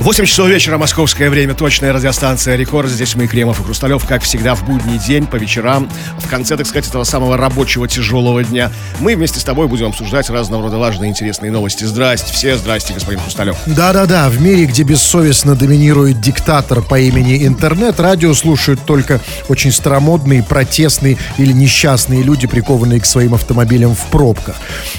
[0.00, 2.88] 8 часов вечера, московское время, точная радиостанция «Рекорд».
[2.88, 6.68] Здесь мы, Кремов и Хрусталев, как всегда, в будний день, по вечерам, в конце, так
[6.68, 8.70] сказать, этого самого рабочего тяжелого дня.
[9.00, 11.82] Мы вместе с тобой будем обсуждать разного рода важные интересные новости.
[11.82, 13.56] Здрасте, все, здрасте, господин Хрусталев.
[13.66, 20.44] Да-да-да, в мире, где бессовестно доминирует диктатор по имени интернет, радио слушают только очень старомодные,
[20.44, 24.54] протестные или несчастные люди, прикованные к своим автомобилям в пробках.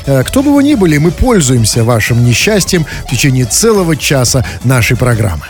[0.05, 4.88] Э, Кто бы вы ни были, мы пользуемся вашим несчастьем в течение целого часа нашей
[4.95, 5.45] программы.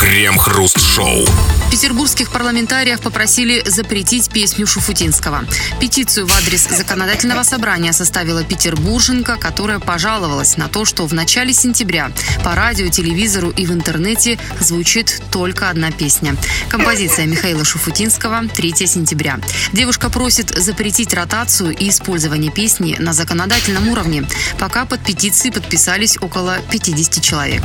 [0.00, 1.26] Крем-хруст-шоу.
[1.70, 5.44] Петербургских парламентариев попросили запретить песню Шуфутинского.
[5.80, 12.10] Петицию в адрес законодательного собрания составила петербурженка, которая пожаловалась на то, что в начале сентября
[12.44, 16.36] по радио, телевизору и в интернете звучит только одна песня.
[16.68, 19.38] Композиция Михаила Шуфутинского «3 сентября».
[19.72, 24.24] Девушка просит запретить ротацию и использование песни на законодательном уровне.
[24.58, 27.62] Пока под петицией подписались около 50 человек.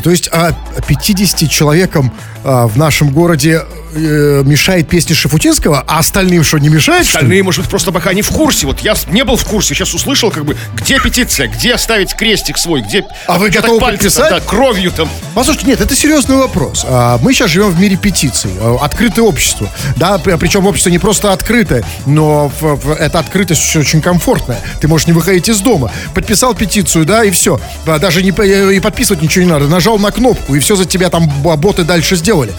[0.00, 0.52] То есть а,
[0.86, 2.12] 50 человекам
[2.44, 3.62] а, в нашем городе
[3.94, 7.18] э, мешает песня Шафутинского, а остальным что, не мешает, что?
[7.18, 8.66] Остальные, может быть, просто пока не в курсе.
[8.66, 12.58] Вот я не был в курсе, сейчас услышал, как бы, где петиция, где оставить крестик
[12.58, 13.04] свой, где...
[13.26, 14.30] А вы готовы подписать?
[14.30, 15.08] Да, кровью там.
[15.34, 16.84] Послушайте, нет, это серьезный вопрос.
[16.88, 19.68] А, Мы сейчас живем в мире петиций, а, открытое общество.
[19.96, 22.50] Да, при- причем общество не просто открытое, но
[22.98, 24.60] эта открытость очень- комфортная.
[24.80, 25.90] Ты можешь не выходить из дома.
[26.14, 27.60] Подписал петицию, да, и все.
[27.86, 29.66] Да, Даже не, по- и подписывать ничего не надо.
[29.68, 32.52] Нажал на кнопку, и все за тебя там боты дальше сделали.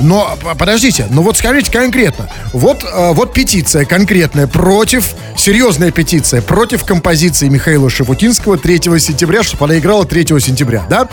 [0.00, 2.30] Но п- подождите, ну вот скажите конкретно.
[2.52, 9.64] Вот, а, вот петиция конкретная против, серьезная петиция против композиции Михаила Шафутинского 3 сентября, чтобы
[9.64, 11.08] она играла 3 сентября, да?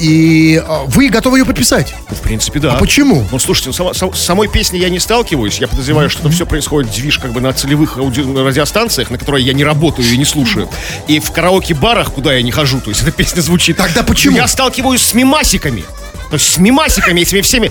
[0.00, 1.94] И а, вы готовы ее подписать?
[2.10, 2.72] В принципе, да.
[2.72, 3.24] А почему?
[3.30, 5.60] Ну, слушайте, ну, сам- с самой песней я не сталкиваюсь.
[5.60, 9.44] Я подозреваю, что это все происходит движ как бы на целевых ауди- радиостанциях, на которые
[9.46, 10.68] я не работаю и не слушаю.
[11.06, 13.76] И в караоке-барах, куда я не хожу, то есть эта песня звучит.
[13.76, 14.36] Тогда почему?
[14.36, 15.84] Я сталкиваюсь с мимасиками.
[16.30, 17.70] То есть с мимасиками, этими всеми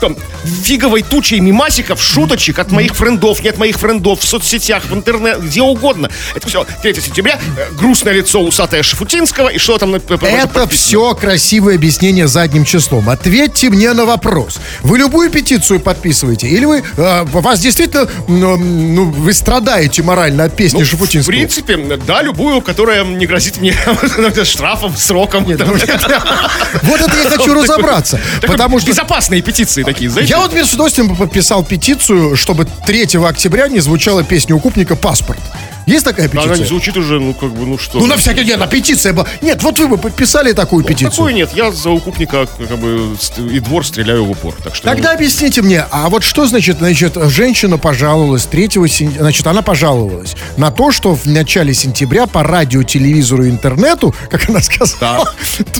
[0.00, 4.94] там, фиговой тучей мимасиков, шуточек от моих френдов, не от моих френдов, в соцсетях, в
[4.94, 6.10] интернет, где угодно.
[6.34, 9.94] Это все 3 сентября, э, грустное лицо усатое Шафутинского, и что там...
[9.94, 13.08] Это все красивое объяснение задним числом.
[13.10, 14.58] Ответьте мне на вопрос.
[14.82, 16.48] Вы любую петицию подписываете?
[16.48, 21.32] Или вы, э, вас действительно, ну, ну, вы страдаете морально от песни Ну, В Шафутинского?
[21.32, 21.76] принципе,
[22.06, 23.74] да, любую, которая не грозит мне
[24.44, 25.44] штрафом, сроком.
[25.56, 25.68] Там.
[26.82, 28.20] Вот это я хочу разобраться.
[28.42, 30.30] Потому что Безопасные петиции такие, знаете?
[30.30, 35.40] Я вот, с удовольствием подписал петицию, чтобы 3 октября не звучала песня укупника «Паспорт».
[35.88, 36.66] Есть такая Она не петиция?
[36.66, 37.98] звучит уже, ну, как бы, ну что.
[37.98, 39.26] Ну, на всякий день, на петиция была.
[39.40, 41.10] Нет, вот вы бы подписали такую петицию.
[41.10, 43.16] Такой нет, я за укупника как бы
[43.50, 44.54] и двор стреляю в упор.
[44.62, 49.46] Так что Тогда объясните мне, а вот что значит, значит, женщина пожаловалась 3 сентября, значит,
[49.46, 54.60] она пожаловалась на то, что в начале сентября по радио, телевизору и интернету, как она
[54.60, 55.32] сказала,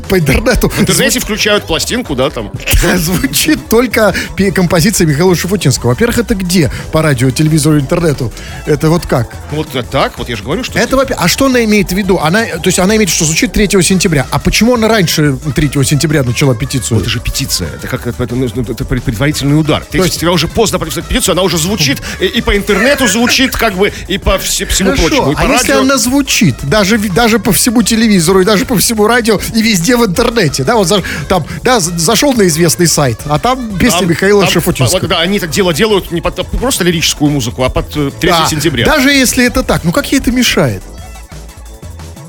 [0.08, 2.50] по интернету, в интернете включают пластинку, да, там.
[2.96, 4.14] звучит только
[4.54, 5.90] композиция Михаила Шафутинского.
[5.90, 8.32] Во-первых, это где по радио, телевизору интернету?
[8.64, 9.34] Это вот как?
[9.50, 9.68] Вот
[10.02, 10.78] так, вот я же говорю, что...
[10.78, 12.18] Это, а что она имеет в виду?
[12.18, 14.26] Она, то есть она имеет, что звучит 3 сентября.
[14.30, 17.00] А почему она раньше 3 сентября начала петицию?
[17.00, 17.68] Это же петиция.
[17.74, 19.84] Это как это, ну, это пред- предварительный удар.
[19.90, 23.56] То есть тебя уже поздно подписать петицию, она уже звучит и, и по интернету звучит,
[23.56, 25.32] как бы, и по все- всему прочему.
[25.32, 25.82] И по а если радио.
[25.82, 30.04] она звучит, даже, даже по всему телевизору, и даже по всему радио, и везде в
[30.04, 34.08] интернете, да, вот за- там, да, за- зашел на известный сайт, а там песня Там-
[34.10, 35.08] Михаила там, Шафутинского.
[35.08, 38.46] Да, они так дело делают не под просто лирическую музыку, а под э, 3 Да,
[38.48, 38.84] сентября.
[38.86, 40.82] Даже если это так, ну как ей это мешает?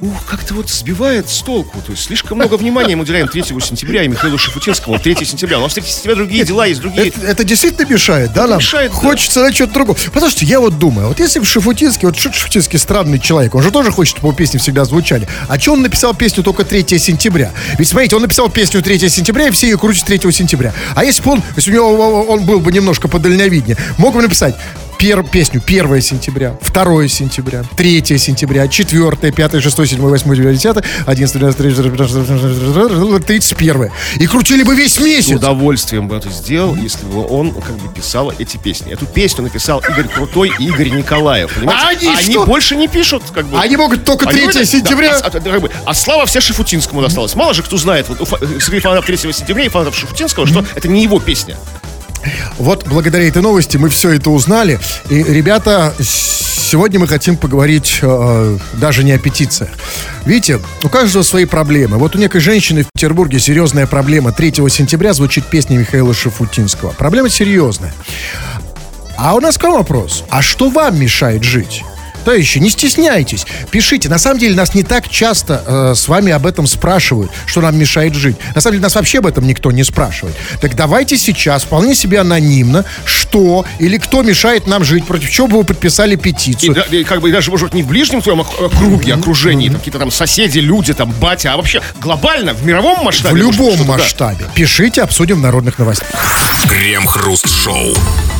[0.01, 1.81] Ух, как-то вот сбивает с толку.
[1.81, 5.59] То есть слишком много внимания мы уделяем 3 сентября и Михаилу Шафутинскому 3 сентября.
[5.59, 7.09] У нас 3 сентября другие дела есть, другие...
[7.09, 8.59] Это, это действительно мешает, да, нам?
[8.59, 8.97] мешает, да.
[8.97, 9.97] Хочется на что-то другое.
[10.13, 13.61] Потому что я вот думаю, вот если бы Шафутинский, вот Ш- Шафутинский странный человек, он
[13.61, 15.27] же тоже хочет, чтобы его песни всегда звучали.
[15.49, 17.51] А что он написал песню только 3 сентября?
[17.77, 20.73] Ведь смотрите, он написал песню 3 сентября, и все ее крутят 3 сентября.
[20.95, 24.55] А если бы он, если у него он был бы немножко подальновиднее, мог бы написать
[24.99, 30.83] пер, песню 1 сентября, 2 сентября, 3 сентября, 4, 5, 6, 7, 8, 9, 10,
[31.07, 33.91] 11, 12, 13, 14, 31.
[34.17, 35.37] И крутили бы весь С месяц.
[35.37, 38.91] удовольствием бы это сделал, если бы он как бы писал эти песни.
[38.91, 41.53] Эту песню написал Игорь Крутой и Игорь Николаев.
[41.53, 41.81] Понимаете?
[41.81, 42.45] А они они что?
[42.45, 43.57] больше не пишут, как бы.
[43.57, 44.65] Они могут только 3 Понимаете?
[44.65, 45.17] сентября.
[45.19, 47.35] Да, а, а, как бы, а слава вся Шафутинскому досталась.
[47.35, 48.27] Мало же кто знает, вот
[48.61, 51.55] среди фанатов 3 сентября и фанатов Шафутинского, что это не его песня.
[52.57, 54.79] Вот благодаря этой новости мы все это узнали.
[55.09, 59.71] И, ребята, сегодня мы хотим поговорить э, даже не о петициях.
[60.25, 61.97] Видите, у каждого свои проблемы.
[61.97, 64.31] Вот у некой женщины в Петербурге серьезная проблема.
[64.31, 66.91] 3 сентября звучит песня Михаила Шафутинского.
[66.91, 67.93] Проблема серьезная.
[69.17, 70.23] А у нас к вам вопрос.
[70.29, 71.83] А что вам мешает жить?
[72.25, 74.09] Товарищи, не стесняйтесь, пишите.
[74.09, 77.77] На самом деле нас не так часто э, с вами об этом спрашивают, что нам
[77.77, 78.35] мешает жить.
[78.55, 80.35] На самом деле нас вообще об этом никто не спрашивает.
[80.61, 85.57] Так давайте сейчас вполне себе анонимно, что или кто мешает нам жить, против чего бы
[85.59, 86.73] вы подписали И, петицию.
[86.75, 89.99] да- и как бы даже, может не в ближнем твоем ок- круге, окружении, там какие-то
[89.99, 93.43] там соседи, люди, там, батя, а вообще глобально, в мировом В масштабе.
[93.43, 93.97] может, любом что-то, да.
[93.97, 94.45] масштабе.
[94.55, 96.09] Пишите, обсудим в народных новостях.
[96.67, 97.93] Крем-хруст-шоу.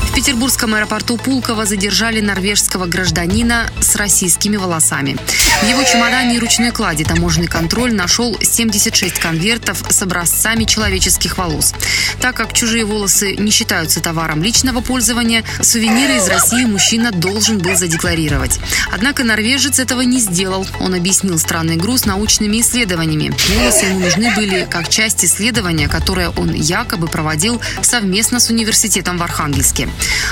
[0.10, 5.16] В петербургском аэропорту Пулково задержали норвежского гражданина с российскими волосами.
[5.62, 11.74] В его чемодане и ручной кладе таможенный контроль нашел 76 конвертов с образцами человеческих волос.
[12.20, 17.76] Так как чужие волосы не считаются товаром личного пользования, сувениры из России мужчина должен был
[17.76, 18.60] задекларировать.
[18.92, 20.66] Однако норвежец этого не сделал.
[20.80, 23.34] Он объяснил странный груз научными исследованиями.
[23.56, 29.24] Волосы ему нужны были как часть исследования, которое он якобы проводил совместно с университетом в
[29.24, 29.88] Архангельске.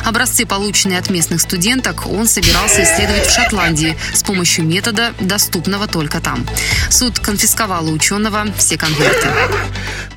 [0.06, 6.20] Образцы, полученные от местных студенток, он собирался исследовать в Шотландии с помощью метода, доступного только
[6.20, 6.46] там.
[6.90, 9.28] Суд конфисковал у ученого все конверты.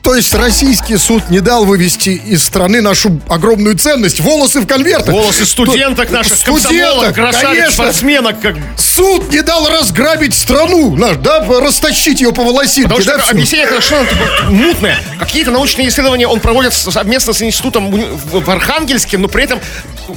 [0.02, 4.20] То есть российский суд не дал вывести из страны нашу огромную ценность.
[4.20, 5.14] Волосы в конвертах.
[5.14, 7.70] Волосы студенток наших, Студенток, красавиц, конечно.
[7.70, 8.40] спортсменок.
[8.40, 8.56] Как...
[8.76, 13.32] Суд не дал разграбить страну, наш, да, растащить ее по волосинке, Потому что да, всю.
[13.32, 14.98] объяснение это совершенно типа, мутное.
[15.18, 19.60] Какие-то научные исследования он проводит совместно с институтом в Архангельске, но при этом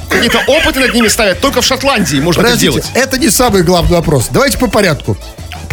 [0.09, 2.91] какие-то опыты над ними ставят только в Шотландии можно это Подождите, делать.
[2.95, 4.29] это не самый главный вопрос.
[4.31, 5.17] Давайте по порядку.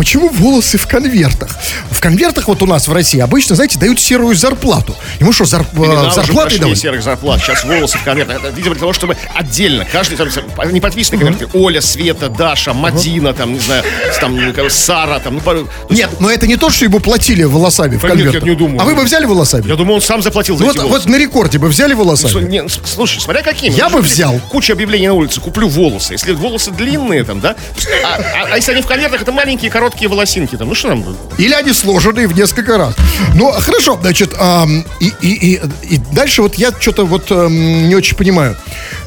[0.00, 1.50] Почему волосы в конвертах?
[1.90, 4.96] В конвертах вот у нас в России обычно, знаете, дают серую зарплату.
[5.20, 6.78] Ему что, зар- Времена э, зарплаты давать?
[6.78, 7.38] серых зарплат.
[7.42, 8.38] Сейчас волосы в конвертах.
[8.38, 9.84] Это, видимо, для того, чтобы отдельно.
[9.84, 10.28] Каждый, там,
[10.72, 11.48] не подписанные конверты.
[11.52, 13.84] Оля, Света, Даша, Мадина, там, не знаю,
[14.18, 17.98] там, ну, Сара, там, ну, пару- Нет, но это не то, что ему платили волосами
[17.98, 18.42] в конвертах.
[18.42, 18.80] не думаю.
[18.80, 19.68] А вы бы взяли волосами?
[19.68, 21.10] Я думаю, он сам заплатил за вот, эти вот волосы.
[21.10, 22.48] на рекорде бы взяли волосами?
[22.48, 23.74] не, слушай, смотря какими.
[23.74, 24.40] Я Ну, бы взял.
[24.48, 26.14] Куча объявлений на улице, куплю волосы.
[26.14, 27.54] Если волосы длинные, там, да?
[28.02, 30.68] А, а- а если они в конвертах, это маленькие короткие волосинки, там.
[30.68, 31.04] Ну что нам?
[31.38, 32.94] Или они сложенные в несколько раз.
[33.34, 37.94] Ну, хорошо, значит, ам, и, и, и, и дальше вот я что-то вот ам, не
[37.94, 38.56] очень понимаю.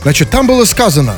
[0.03, 1.15] Значит, там было сказано,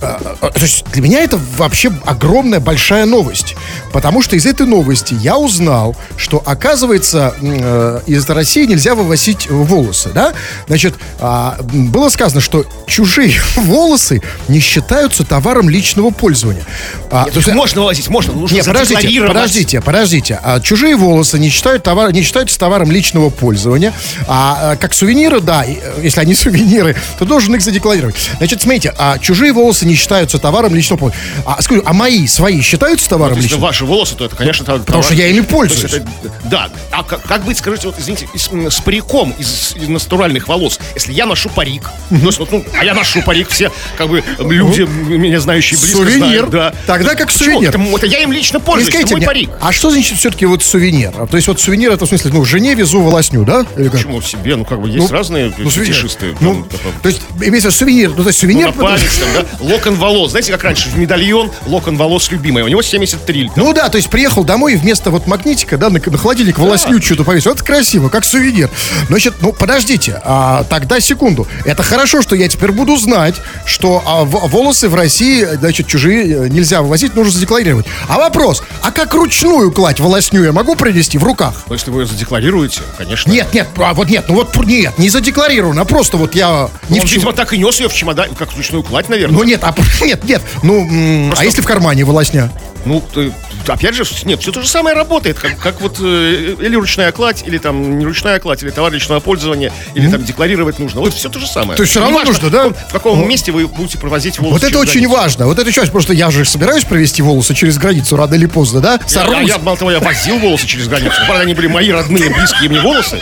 [0.00, 3.56] то есть для меня это вообще огромная большая новость.
[3.92, 10.10] Потому что из этой новости я узнал, что, оказывается, э, из России нельзя вывозить волосы,
[10.14, 10.34] да?
[10.66, 16.64] Значит, а, было сказано, что чужие волосы не считаются товаром личного пользования.
[17.10, 18.32] А, то есть, можно вывозить, можно.
[18.32, 20.40] но Нужно не, подождите, подождите, подождите.
[20.42, 23.92] А чужие волосы не считают товар, не считаются товаром личного пользования.
[24.28, 28.16] А, а, как сувениры, да, э, если они сувениры, то должен их задекларировать.
[28.38, 31.42] Значит, смотрите, а чужие волосы не считаются товаром личного пользования.
[31.46, 33.66] А, скажу, а мои, свои считаются товаром Если личного?
[33.66, 35.82] ваши волосы, то это, конечно, товар- Потому что я ими пользуюсь.
[35.82, 36.08] Есть это-
[36.44, 36.68] да.
[36.90, 40.78] А как, как быть, скажите, вот, извините, с, с париком из, из натуральных волос?
[40.94, 44.22] Если я ношу парик, то есть вот, ну, а я ношу парик, все как бы
[44.38, 46.18] люди, м, меня знающие близко Сувенир.
[46.18, 46.74] знают, да.
[46.86, 47.60] Тогда как Почему?
[47.60, 47.68] сувенир.
[47.70, 49.50] Это, это я им лично пользуюсь, это скажите мой мне, парик.
[49.60, 51.12] а что значит все-таки вот сувенир?
[51.16, 53.64] А, То есть вот сувенир это в смысле, ну, жене везу волосню, да?
[53.76, 53.92] Или как?
[53.94, 54.56] Почему себе?
[54.56, 56.34] Ну, как бы есть Ну, разные Ну, фетишисты.
[56.40, 58.66] Ну, там, то есть, имеется в виду сувенир, ну, то есть ну, сувенир...
[58.66, 59.66] на палец, там, да?
[59.76, 60.30] Локон волос.
[60.30, 62.62] Знаете, как раньше, в медальон локон волос любимый.
[62.62, 63.50] У него 73.
[63.56, 67.02] Ну да, то есть приехал домой и вместо вот магнитика, да, на, на холодильник волосню
[67.02, 67.52] что-то повесил.
[67.52, 68.70] Это красиво, как сувенир.
[69.08, 71.46] Значит, ну подождите, а, тогда секунду.
[71.66, 73.34] Это хорошо, что я теперь буду знать,
[73.66, 77.84] что а, в- волосы в России, значит, чужие э, нельзя вывозить, нужно задекларировать.
[78.08, 81.64] А вопрос, а как ручную кладь волосню я могу принести в руках?
[81.68, 83.30] Но если вы ее задекларируете, конечно.
[83.30, 87.00] Нет, нет, а вот нет, ну вот нет, не задекларировано, а просто вот я не
[87.00, 89.36] Он, в видимо, так и нес ее в чемодан, как ручную кладь, наверное.
[89.36, 92.50] Ну нет, а нет, нет, ну, м, а если в кармане волосня?
[92.84, 93.32] Ну, ты-
[93.66, 97.42] опять же, нет, все то же самое работает, как, как вот э, или ручная кладь,
[97.44, 101.00] или там не ручная кладь, или товар личного пользования, или там декларировать нужно.
[101.00, 101.76] Вот все то же самое.
[101.76, 102.68] То есть всё равно Неважно, нужно, да?
[102.68, 104.60] В каком, каком месте вы будете провозить волосы.
[104.62, 105.14] Вот это очень границу.
[105.20, 105.46] важно.
[105.46, 109.00] Вот это часть, просто я же собираюсь провести волосы через границу рано или поздно, да?
[109.02, 109.48] Я, Сорвусь.
[109.48, 111.16] я, мало того, я возил волосы через границу.
[111.26, 113.18] Правда, они были мои родные, близкие мне волосы.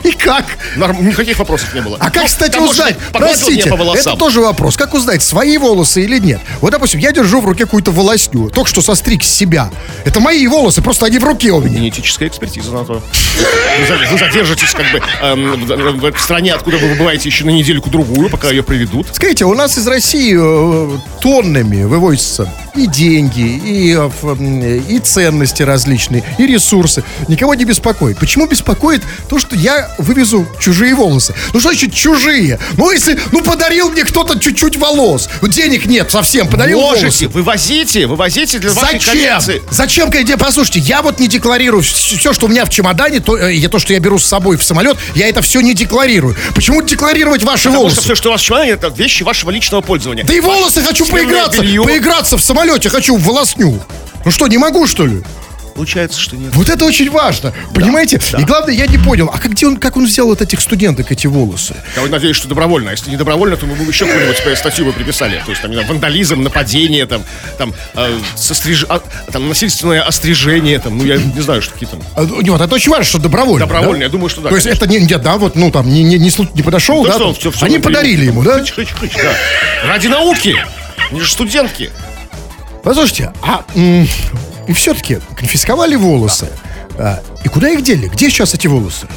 [0.04, 0.44] И как?
[0.76, 1.96] Норм- никаких вопросов не было.
[2.00, 2.96] А как, Ну, кстати, там, узнать?
[3.12, 4.76] Простите, это тоже вопрос.
[4.76, 6.40] Как узнать, свои волосы или нет?
[6.60, 9.70] Вот, допустим, я держу в руке какую-то волосню, только что состриг с себя.
[10.04, 11.78] Это мои волосы, просто они в руке у меня.
[11.80, 12.94] Генетическая экспертиза на то.
[12.94, 18.30] Вы, за- вы задержитесь как бы эм, в, стране, откуда вы выбываете еще на недельку-другую,
[18.30, 19.08] пока ее приведут.
[19.12, 26.22] Скажите, у нас из России э, тоннами вывозятся и деньги, и, э, и ценности различные,
[26.38, 27.02] и ресурсы.
[27.28, 28.18] Никого не беспокоит.
[28.18, 31.34] Почему беспокоит то, что я вывезу чужие волосы.
[31.52, 32.58] Ну, что значит чужие?
[32.76, 35.28] Ну, если, ну, подарил мне кто-то чуть-чуть волос.
[35.40, 37.28] Ну, денег нет совсем, подарил Можете, волосы.
[37.28, 39.12] вывозите, вывозите для вашей Зачем?
[39.14, 39.62] коллекции.
[39.70, 43.68] Зачем, когда, послушайте, я вот не декларирую все, что у меня в чемодане, то, э,
[43.68, 46.36] то, что я беру с собой в самолет, я это все не декларирую.
[46.54, 47.96] Почему декларировать ваши Потому волосы?
[47.96, 50.24] что все, что у вас в чемодане, это вещи вашего личного пользования.
[50.24, 51.62] Да и волосы хочу сменное поиграться.
[51.62, 51.82] белье.
[51.82, 53.80] Поиграться в самолете хочу в волосню.
[54.24, 55.22] Ну что, не могу, что ли?
[55.74, 56.54] Получается, что нет.
[56.54, 58.20] Вот это очень важно, понимаете?
[58.38, 61.10] И главное, я не понял, а как, где он, как он взял от этих студенток
[61.12, 61.74] эти волосы?
[61.96, 62.90] Я вот надеюсь, что добровольно.
[62.90, 65.40] А если не добровольно, то мы бы еще какую-нибудь статью бы приписали.
[65.44, 67.24] То есть там, не знаю, вандализм, нападение, там,
[67.56, 69.00] там, э, состриж- а,
[69.32, 72.00] там насильственное острижение, там, ну я не знаю, что какие там.
[72.16, 73.66] А, ну, Нет, это очень важно, что добровольно.
[73.66, 74.04] Добровольно, да?
[74.04, 74.84] я думаю, что да, То есть конечно.
[74.84, 77.14] это не, нет, да, вот, ну там, не, не, не, не подошел, Да да?
[77.14, 78.58] что там, всё- всё Они подарили ему, да?
[78.58, 79.88] Хыч, хыч, хыч, да.
[79.88, 80.56] Ради науки.
[81.10, 81.90] Они же студентки.
[82.82, 84.08] Послушайте, а м,
[84.70, 86.48] и все-таки конфисковали волосы.
[86.96, 88.06] А, и куда их дели?
[88.06, 89.08] Где сейчас эти волосы?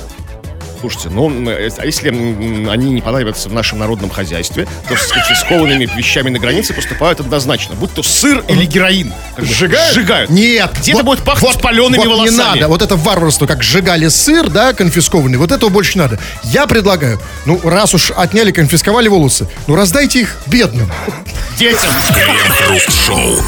[0.83, 5.89] Слушайте, ну, э, а если они не понадобятся в нашем народном хозяйстве, то с конфискованными
[5.95, 7.75] вещами на границе поступают однозначно.
[7.75, 9.13] Будь то сыр или героин.
[9.37, 10.29] Как бы Сжигают.
[10.29, 10.71] Нет.
[10.81, 12.31] Где-то будет пахнуть палеными вот волосами.
[12.31, 12.67] не надо.
[12.67, 15.37] Вот это варварство, как сжигали сыр, да, конфискованный.
[15.37, 16.19] Вот этого больше не надо.
[16.43, 20.91] Я предлагаю, ну, раз уж отняли, конфисковали волосы, ну, раздайте их бедным.
[21.57, 21.79] Детям.
[22.13, 23.41] Крем-хруст-шоу.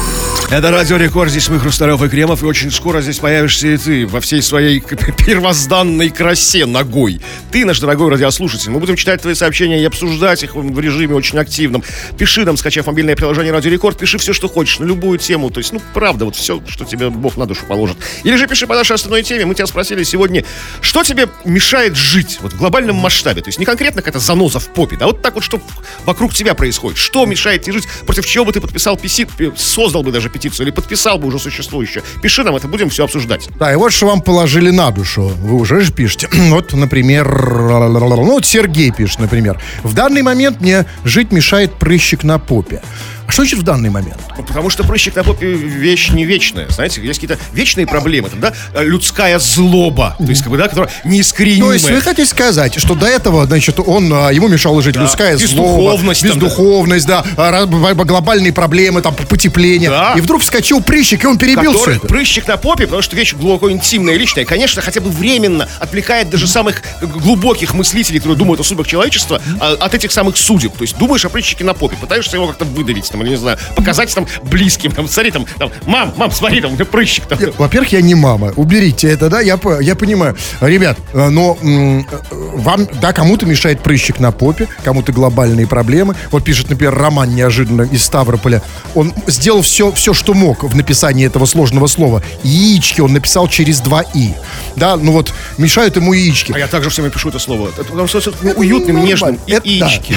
[0.48, 4.06] Это Радио Рекорд, здесь мы, Хрусталев и Кремов, и очень скоро здесь появишься и ты
[4.06, 4.80] во всей своей
[5.26, 7.20] первозданной красе ногой.
[7.50, 11.38] Ты, наш дорогой радиослушатель, мы будем читать твои сообщения и обсуждать их в режиме очень
[11.38, 11.82] активном.
[12.18, 15.58] Пиши нам, скачав мобильное приложение Радио Рекорд, пиши все, что хочешь, на любую тему, то
[15.58, 17.96] есть, ну, правда, вот все, что тебе Бог на душу положит.
[18.24, 20.44] Или же пиши по нашей основной теме, мы тебя спросили сегодня,
[20.80, 24.68] что тебе мешает жить, вот в глобальном масштабе, то есть не конкретно какая-то заноза в
[24.68, 25.60] попе, да, вот так вот, что
[26.04, 30.12] вокруг тебя происходит, что мешает тебе жить, против чего бы ты подписал песи, создал бы
[30.12, 32.02] даже петицию или подписал бы уже существующее.
[32.22, 33.48] Пиши нам это, будем все обсуждать.
[33.58, 35.22] Да, и вот что вам положили на душу.
[35.22, 36.28] Вы уже же пишете.
[36.56, 39.60] Вот, например, ну вот Сергей пишет, например.
[39.82, 42.82] В данный момент мне жить мешает прыщик на попе.
[43.26, 44.18] А что значит в данный момент?
[44.36, 46.68] Ну, Потому что прыщик на попе вещь не вечная.
[46.68, 48.28] Знаете, есть какие-то вечные проблемы.
[48.28, 51.70] Там, да, людская злоба, то есть, как бы, да, которая неискоренимая.
[51.70, 55.36] То есть вы хотите сказать, что до этого, значит, он, а, ему мешало жить людская
[55.36, 56.46] бездуховность злоба, там, да.
[56.46, 59.90] бездуховность, да, а, глобальные проблемы, там, потепление.
[59.90, 60.14] Да.
[60.16, 62.06] И вдруг вскочил прыщик, и он перебил все который это.
[62.06, 66.30] прыщик на попе, потому что вещь глубоко интимная и личная, конечно, хотя бы временно отвлекает
[66.30, 70.76] даже самых э, глубоких мыслителей, которые думают о судьбах человечества, а, от этих самых судеб.
[70.76, 73.58] То есть думаешь о прыщике на попе, пытаешься его как-то выдавить, там, или не знаю,
[73.74, 77.38] показать там близким, там, смотри, там, там, мам, мам, смотри, там, у меня прыщик там.
[77.58, 78.52] Во-первых, я не мама.
[78.56, 80.36] Уберите это, да, я, я понимаю.
[80.60, 86.14] Ребят, э, но м, э, вам, да, кому-то мешает прыщик на попе, кому-то глобальные проблемы.
[86.30, 88.62] Вот пишет, например, Роман неожиданно из Ставрополя.
[88.94, 92.22] Он сделал все, все, что мог в написании этого сложного слова.
[92.42, 94.32] Яички он написал через два «и».
[94.76, 96.52] Да, ну вот, мешают ему яички.
[96.52, 97.68] А я также всеми пишу это слово.
[97.68, 99.08] Это потому что это уютным, нормально.
[99.08, 99.40] нежным.
[99.46, 99.70] Это да.
[99.70, 100.16] Яички.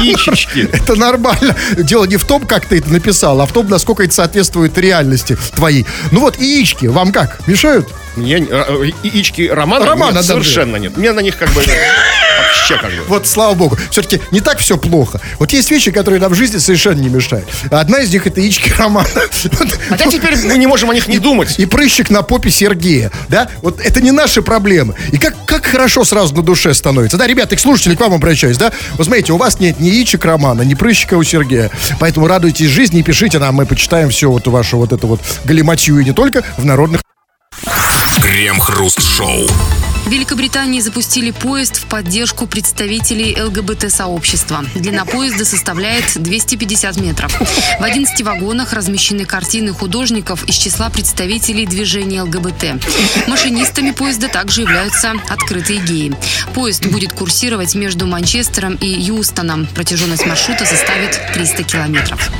[0.00, 0.68] Яичечки.
[0.72, 1.54] Это нормально.
[1.76, 5.36] Дело не в том, как ты это написал, а в том, насколько это соответствует реальности
[5.54, 5.86] твоей.
[6.10, 7.46] Ну вот, яички вам как?
[7.46, 7.88] Мешают?
[8.16, 10.96] Мне э, яички Романа, Романа, нет, совершенно нет.
[10.96, 11.62] Мне на них как бы
[12.70, 13.04] вообще как бы.
[13.08, 13.76] Вот, слава богу.
[13.90, 15.20] Все-таки не так все плохо.
[15.38, 17.48] Вот есть вещи, которые нам в жизни совершенно не мешают.
[17.70, 19.08] Одна из них это яички Романа.
[19.54, 19.78] Вот.
[19.88, 21.58] Хотя теперь мы не можем о них не думать.
[21.58, 23.48] И прыщик на попе Сергея, да?
[23.62, 24.94] Вот это не наши проблемы.
[25.12, 27.16] И как, как хорошо сразу на душе становится.
[27.16, 28.72] Да, ребята, к слушатели, к вам обращаюсь, да?
[28.96, 31.70] Вы смотрите, у вас нет ни яичек Романа, ни прыщика у Сергея.
[32.04, 35.98] Поэтому радуйтесь жизни и пишите нам, мы почитаем все вот вашу вот эту вот галиматью
[36.00, 37.00] и не только в народных
[38.20, 39.48] Крем-хруст-шоу.
[40.04, 44.62] В Великобритании запустили поезд в поддержку представителей ЛГБТ-сообщества.
[44.74, 47.32] Длина поезда составляет 250 метров.
[47.80, 53.28] В 11 вагонах размещены картины художников из числа представителей движения ЛГБТ.
[53.28, 56.14] Машинистами поезда также являются открытые геи.
[56.54, 59.66] Поезд будет курсировать между Манчестером и Юстоном.
[59.74, 62.30] Протяженность маршрута составит 300 километров.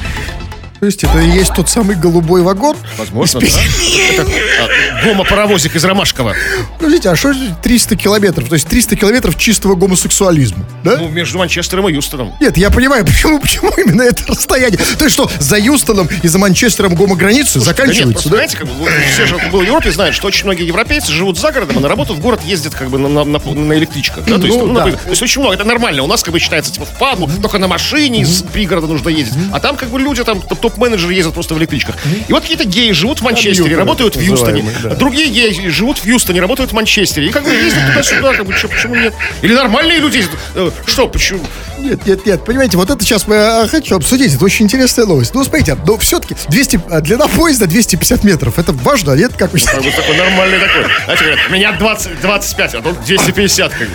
[0.84, 2.76] То есть это и есть тот самый голубой вагон?
[2.98, 3.46] Возможно, да.
[3.46, 4.22] Это
[4.60, 6.34] а, гомо-паровозик из Ромашкова.
[6.76, 8.48] Подождите, а что это 300 километров?
[8.50, 10.98] То есть 300 километров чистого гомосексуализма, да?
[10.98, 12.34] Ну, между Манчестером и Юстоном.
[12.38, 14.78] Нет, я понимаю, почему, почему именно это расстояние.
[14.98, 18.36] То есть что, за Юстоном и за Манчестером гомограница Да нет, заканчивается, просто, да?
[18.36, 21.78] знаете, как бы, все же, в Европе, знают, что очень многие европейцы живут за городом,
[21.78, 24.26] а на работу в город ездят как бы на, на, на- на электричках.
[24.26, 24.38] Да?
[24.38, 24.84] То, есть, Ну, ну, да.
[24.92, 26.02] то есть очень много, это нормально.
[26.02, 29.38] У нас как бы считается типа в падлу, только на машине из пригорода нужно ездить.
[29.50, 31.96] А там как бы люди, там топ- топ-менеджеры ездят просто в электричках.
[32.28, 34.64] И вот какие-то геи живут в Манчестере, работают в Юстоне.
[34.98, 37.28] Другие геи живут в Юстоне, работают в Манчестере.
[37.28, 39.14] И как бы ездят туда-сюда, как бы, почему нет?
[39.42, 40.38] Или нормальные люди ездят.
[40.54, 41.40] Э, Что, почему?
[41.84, 44.34] Нет, нет, нет, понимаете, вот это сейчас мы а, хочу обсудить.
[44.34, 45.34] Это очень интересная новость.
[45.34, 48.58] Ну, смотрите, но все-таки 200, а, длина поезда 250 метров.
[48.58, 49.32] Это важно, нет?
[49.36, 49.90] Как вы Как считаете?
[49.90, 50.84] бы такой нормальный такой.
[51.04, 53.94] Знаете, говорят, меня 20, 25, а тут 250 как бы.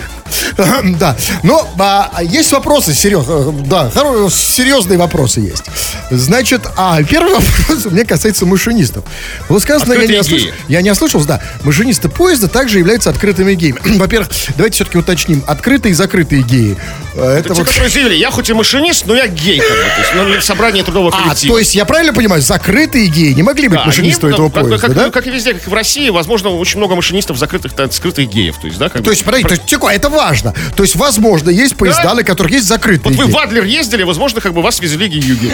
[0.98, 1.16] Да.
[1.42, 3.24] Но а, есть вопросы, Серег.
[3.26, 3.90] э, Да,
[4.30, 5.64] серьезные вопросы есть.
[6.10, 9.04] Значит, а первый вопрос меня касается машинистов.
[9.48, 11.42] Вот сказано, я не, ослышал, я не ослышался, да.
[11.64, 13.80] Машинисты поезда также являются открытыми геями.
[13.98, 15.42] Во-первых, давайте все-таки уточним.
[15.46, 16.76] Открытые и закрытые геи.
[17.14, 17.68] Э, Это Те, вот...
[17.88, 20.82] заявили, я хоть и машинист, но я гей, как бы, то есть, ну, на собрании
[20.82, 21.54] трудового А, коллектива.
[21.54, 24.50] то есть я правильно понимаю, закрытые геи не могли быть Да, машинистами они, этого ну,
[24.52, 25.04] как, поезда, как- да?
[25.06, 28.28] ну, как и везде, как и в России, возможно, очень много машинистов закрытых, так, скрытых
[28.28, 28.56] геев.
[28.60, 30.54] То есть, да, как То есть, смотрите, то есть, Тихо, это важно.
[30.76, 32.14] То есть, возможно, есть поезда, Да.
[32.14, 33.32] на которых есть закрытые Вот вы геи.
[33.34, 35.50] в Адлер ездили, возможно, как бы вас везли геюги.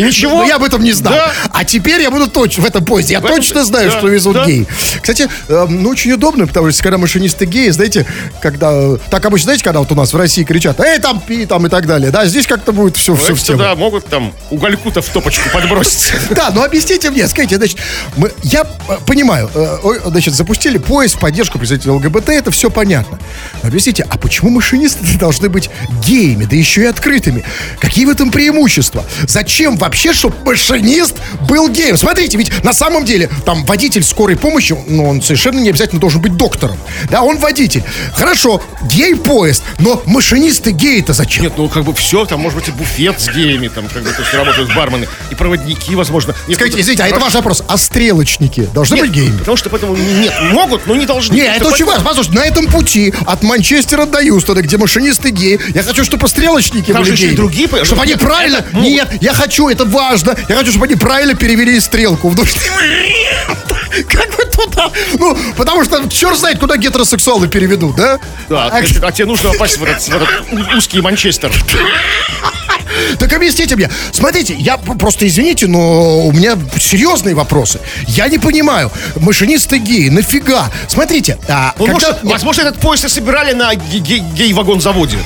[0.00, 0.38] И ничего.
[0.38, 1.14] Но я об этом не знал.
[1.14, 1.32] Да.
[1.52, 3.14] А теперь я буду точно в этом поезде.
[3.14, 4.44] Я В этом- точно знаю, да, что везут да.
[4.46, 4.66] геи.
[5.00, 8.06] Кстати, э, ну очень удобно, потому что когда машинисты геи, знаете,
[8.40, 11.46] когда э, так обычно, знаете, когда вот у нас в России кричат, эй, там пи,
[11.46, 12.10] там и так далее.
[12.10, 13.58] Да, здесь как-то будет все, все в Эти тему.
[13.58, 16.12] туда могут там угольку-то в топочку подбросить.
[16.30, 17.78] Да, ну объясните мне, скажите, значит,
[18.16, 23.18] мы, я э, понимаю, э, значит, запустили поезд в поддержку представителей ЛГБТ, это все понятно.
[23.62, 25.70] Но объясните, а почему машинисты должны быть
[26.06, 27.44] геями, да еще и открытыми?
[27.80, 29.04] Какие в этом преимущества?
[29.26, 31.16] Зачем вообще, чтобы машинист
[31.48, 31.96] был геем?
[31.96, 36.20] Смотрите, ведь на самом деле там водитель скорой помощи, ну, он совершенно не обязательно должен
[36.20, 36.78] быть доктором.
[37.10, 37.82] Да, он водитель.
[38.14, 41.44] Хорошо, гей-поезд, но машинисты геи-то зачем?
[41.44, 44.10] Нет, ну как бы все, там может быть и буфет с геями, там как бы
[44.10, 46.34] то есть работают бармены, и проводники, возможно.
[46.48, 47.62] Нет, Скажите, извините, а это важный вопрос.
[47.68, 49.38] А стрелочники должны Нет, быть геями?
[49.38, 51.34] Потому что поэтому нет, могут, но не должны.
[51.34, 52.04] Не, Потому это что очень важно.
[52.04, 56.92] Послушай, на этом пути от Манчестера до Юстона, где машинисты геи, я хочу, чтобы стрелочники
[56.92, 57.36] Там были же еще и геями.
[57.36, 58.64] другие Чтобы они нет, правильно...
[58.72, 60.36] Нет, я хочу, это важно.
[60.48, 62.30] Я хочу, чтобы они правильно перевели стрелку.
[62.30, 62.60] Потому что...
[64.08, 64.90] Как бы туда...
[65.18, 68.18] Ну, потому что черт знает, куда гетеросексуалы переведут, да?
[68.48, 71.52] Да, А, а, тебе нужно попасть в этот, в этот узкий Манчестер.
[73.18, 73.88] Так объясните мне.
[74.12, 77.80] Смотрите, я просто извините, но у меня серьезные вопросы.
[78.06, 78.90] Я не понимаю.
[79.16, 80.70] Машинисты геи, нафига?
[80.88, 85.18] Смотрите, а, Ну, когда- может, возможно, этот поезд и собирали на ге- ге- гей-вагон-заводе.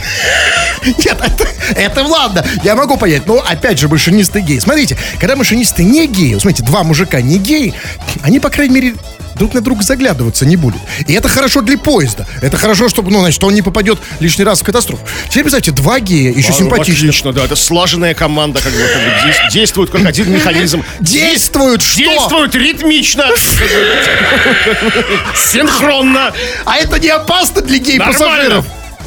[0.84, 3.26] Нет, это, это ладно, я могу понять.
[3.26, 4.58] Но опять же, машинисты геи.
[4.58, 7.74] Смотрите, когда машинисты не геи, смотрите, два мужика не геи,
[8.22, 8.94] они, по крайней мере,
[9.36, 10.80] друг на друга заглядываться не будут.
[11.06, 12.26] И это хорошо для поезда.
[12.40, 15.04] Это хорошо, чтобы, ну, значит, он не попадет лишний раз в катастрофу.
[15.28, 17.10] Теперь представьте, два гея, еще А, симпатичные.
[17.10, 18.88] Отлично, да, это слаженная команда, как бы,
[19.50, 20.84] действует как один механизм.
[21.00, 21.98] Действуют что?
[21.98, 23.24] Действуют ритмично,
[25.34, 26.32] синхронно.
[26.64, 28.64] А это не опасно для гей-пассажиров?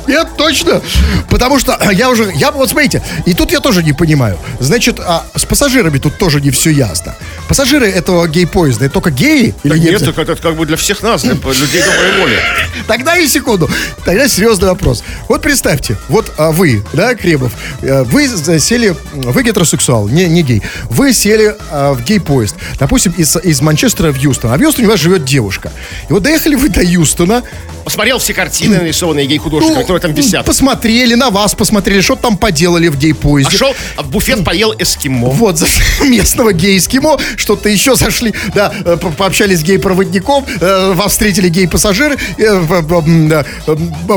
[0.07, 0.81] Нет, точно.
[1.29, 4.37] Потому что я уже, я вот смотрите, и тут я тоже не понимаю.
[4.59, 7.15] Значит, а с пассажирами тут тоже не все ясно.
[7.47, 10.01] Пассажиры этого гей-поезда, это только геи или нет?
[10.01, 12.39] нет, это как бы для всех нас, для людей доброй воли.
[12.87, 13.69] Тогда и секунду.
[14.05, 15.03] Тогда серьезный вопрос.
[15.27, 20.43] Вот представьте, вот а, вы, да, Кремов, э, вы за- сели, вы гетеросексуал, не, не
[20.43, 20.61] гей.
[20.89, 24.51] Вы сели а, в гей-поезд, допустим, из, из Манчестера в Юстон.
[24.51, 25.71] А в Юстоне у вас живет девушка.
[26.09, 27.43] И вот доехали вы до Юстона,
[27.87, 30.45] Посмотрел все картины, нарисованные гей-художниками, которые там висят.
[30.45, 33.51] посмотрели на вас, посмотрели, что там поделали в гей-поезде.
[33.51, 35.29] Пошел а в буфет, поел эскимо.
[35.29, 41.11] Вот, зашли местного гей-эскимо, что-то еще зашли, да, э, по- пообщались с гей-проводником, э, вас
[41.11, 42.63] встретили гей-пассажиры, э,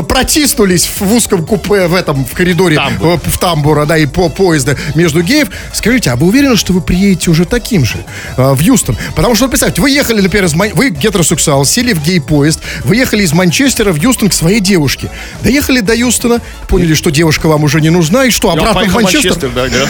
[0.07, 3.19] протиснулись в узком купе в этом, в коридоре, Тамбур.
[3.23, 5.49] в тамбура, да, и по поезда между геев.
[5.73, 7.97] Скажите, а вы уверены, что вы приедете уже таким же
[8.37, 8.97] в Юстон?
[9.15, 13.33] Потому что, представьте, вы ехали, например, из вы гетеросексуал, сели в гей-поезд, вы ехали из
[13.33, 15.09] Манчестера в Юстон к своей девушке.
[15.43, 19.35] Доехали до Юстона, поняли, что девушка вам уже не нужна, и что, обратно в Манчестер?
[19.35, 19.87] да, да.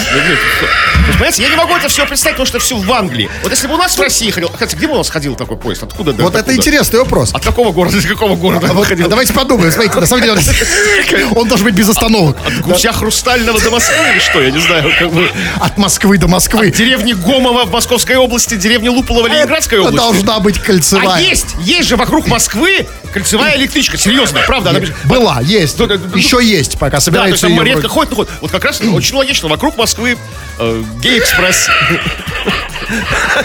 [1.07, 3.29] Вы понимаете, я не могу это все представить, потому что все в Англии.
[3.43, 5.57] Вот если бы у нас в России ходил, хотя где бы у нас ходил такой
[5.57, 5.83] поезд?
[5.83, 6.13] Откуда?
[6.13, 7.33] да, Вот это интересный вопрос.
[7.33, 9.07] От какого города до какого города А он вот, ходил?
[9.07, 9.71] а давайте подумаем.
[9.71, 12.37] Смотрите, на самом деле он, он должен быть без остановок.
[12.45, 14.41] От гуся Хрустального до Москвы или что?
[14.41, 14.91] Я не знаю.
[14.97, 15.29] Как бы.
[15.59, 16.71] От Москвы до Москвы.
[16.71, 19.97] Деревни Гомова в Московской области, деревни Луполова Ленинградской области.
[19.97, 21.15] должна быть кольцевая.
[21.15, 24.71] А есть, есть же вокруг Москвы кольцевая электричка, серьезно, правда.
[24.71, 24.79] Она.
[25.05, 25.60] Была, есть.
[25.77, 27.87] Да, да, Еще есть, пока Да, то есть собирается там редко вроде.
[27.87, 28.31] ходит, но ходит.
[28.41, 29.47] Вот как раз очень логично.
[29.49, 30.17] Вокруг Москвы
[30.59, 31.69] э, гей-экспресс.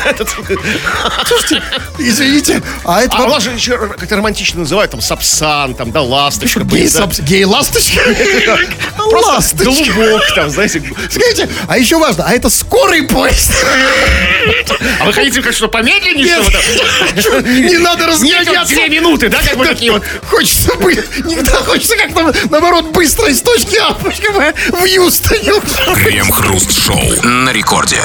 [0.04, 0.28] Этот-
[1.98, 3.16] Извините, а это...
[3.16, 6.60] А у нас же еще как-то романтично называют, там, Сапсан, там, да, ласточка.
[6.60, 7.00] гей, быть, да.
[7.04, 8.00] сапс- гей-ласточка?
[9.10, 10.82] Просто голубок, там, знаете.
[11.10, 13.52] Скажите, а еще важно, а это скорый поезд?
[15.00, 16.26] А вы хотите, как что, помедленнее?
[17.70, 18.74] Не надо разгоняться.
[18.74, 20.02] две минуты, да, как бы такие вот.
[20.28, 25.52] Хочется быть, никогда хочется как-то, наоборот, быстро из точки А в Юстоне.
[25.94, 28.00] Крем-хруст-шоу на рекорде.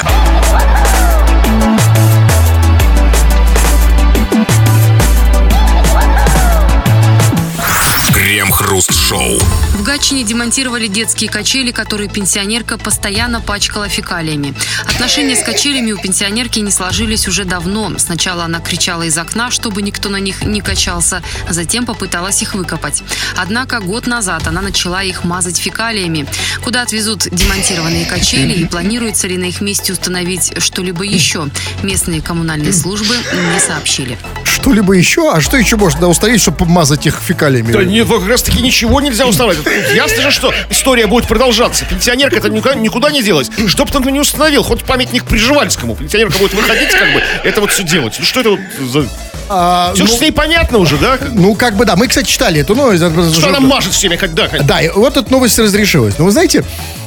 [10.02, 10.02] Крем-хруст-шоу.
[10.02, 14.54] В Гатчине Гатчине демонтировали детские качели, которые пенсионерка постоянно пачкала фекалиями.
[14.86, 17.92] Отношения с качелями у пенсионерки не сложились уже давно.
[17.98, 22.54] Сначала она кричала из окна, чтобы никто на них не качался, а затем попыталась их
[22.54, 23.02] выкопать.
[23.36, 26.26] Однако год назад она начала их мазать фекалиями.
[26.64, 31.48] Куда отвезут демонтированные качели и планируется ли на их месте установить что-либо еще?
[31.82, 33.14] Местные коммунальные службы
[33.54, 34.18] не сообщили.
[34.62, 35.32] Что-либо еще?
[35.32, 37.72] А что еще можно установить, чтобы помазать их фекалиями?
[37.72, 39.64] Да нет, как раз таки ничего нельзя устанавливать.
[39.64, 41.84] Тут Ясно же, что история будет продолжаться.
[41.84, 43.50] Пенсионерка это никуда, никуда не делась.
[43.66, 45.96] Что бы там не установил, хоть памятник Приживальскому.
[45.96, 48.14] Пенсионерка будет выходить, как бы, это вот все делать.
[48.18, 49.08] Ну что это вот за...
[49.48, 51.18] А, Все ну, с ней понятно уже, да?
[51.32, 51.96] ну, как бы да.
[51.96, 53.02] Мы, кстати, читали эту новость.
[53.36, 54.48] Что она мажет всеми, когда?
[54.62, 56.14] Да, и вот эта новость разрешилась.
[56.18, 56.64] Но вы знаете,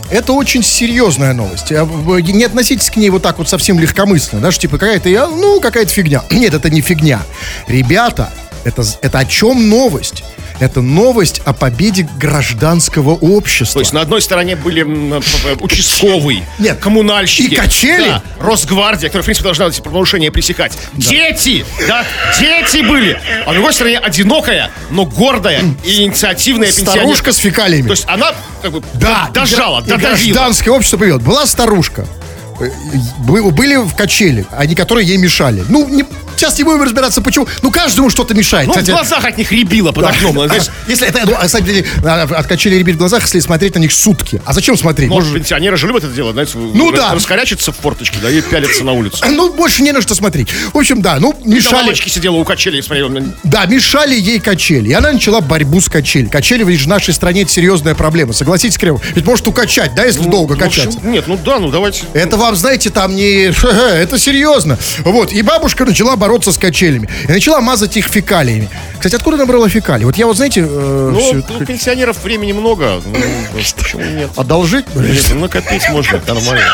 [0.09, 1.71] это очень серьезная новость.
[1.71, 5.59] А, Не относитесь к ней вот так вот совсем легкомысленно, да, что типа какая-то, ну,
[5.59, 6.23] какая-то фигня.
[6.31, 7.21] Нет, это не фигня.
[7.67, 8.29] Ребята,
[8.65, 10.23] это, это о чем новость?
[10.59, 13.73] Это новость о победе гражданского общества.
[13.73, 16.79] То есть на одной стороне были п- участковый, Нет.
[16.79, 17.53] коммунальщики.
[17.53, 18.07] И качели.
[18.07, 20.71] Да, Росгвардия, которая, в принципе, должна эти правонарушения пресекать.
[20.93, 21.65] Дети!
[21.89, 22.05] Да,
[22.39, 23.19] дети были!
[23.45, 26.99] А на другой стороне одинокая, но гордая и инициативная пенсионерка.
[26.99, 27.87] Старушка с фекалиями.
[27.87, 30.33] То есть она как бы Да, дожала, и гра- и додавила.
[30.33, 31.21] Гражданское общество привет.
[31.21, 32.07] Была старушка.
[32.59, 32.69] Э,
[33.19, 35.63] бы- Были в качели, они которые ей мешали.
[35.69, 36.03] Ну, не,
[36.35, 37.47] сейчас не будем разбираться, почему.
[37.61, 38.67] Ну, каждому что-то мешает.
[38.67, 40.09] Ну, Кстати, в глазах от них рябило под да.
[40.11, 40.45] окном.
[40.47, 41.31] Знаешь, Если это, ну,
[42.03, 44.41] на а, от качели ребит в глазах, если смотреть на них сутки.
[44.45, 45.09] А зачем смотреть?
[45.09, 47.13] может, Может, пенсионеры же любят это делать, знаете, Ну да.
[47.13, 49.23] раскорячиться в форточке, да, и пялиться на улицу.
[49.29, 50.49] ну, больше не на что смотреть.
[50.73, 51.75] В общем, да, ну, На мешали.
[51.75, 53.09] лавочке сидела у качелей, смотрела.
[53.09, 54.89] на- Да, мешали ей качели.
[54.89, 56.29] И она начала борьбу с качель.
[56.29, 58.33] Качели ведь в нашей стране это серьезная проблема.
[58.33, 59.01] Согласитесь, Кремов?
[59.15, 61.07] Ведь может укачать, да, если долго Ну, в общем, качаться.
[61.07, 62.03] Нет, ну да, ну давайте.
[62.13, 63.45] Это вам, знаете, там не...
[64.01, 64.77] Это серьезно.
[64.99, 65.31] Вот.
[65.31, 67.09] И бабушка начала бороться с качелями.
[67.27, 68.69] И начала мазать их фекалиями.
[68.95, 70.05] Кстати, откуда она брала фекалии?
[70.05, 70.61] Вот я вот, знаете...
[70.61, 73.01] э, Ну, всё- у пенсионеров времени много.
[73.05, 73.15] Ну,
[73.77, 74.29] почему нет?
[74.35, 74.85] Одолжить?
[74.95, 76.65] Нет, ну, накопить можно, нормально.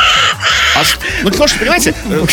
[0.73, 0.83] А,
[1.23, 2.25] ну, потому что, понимаете, э,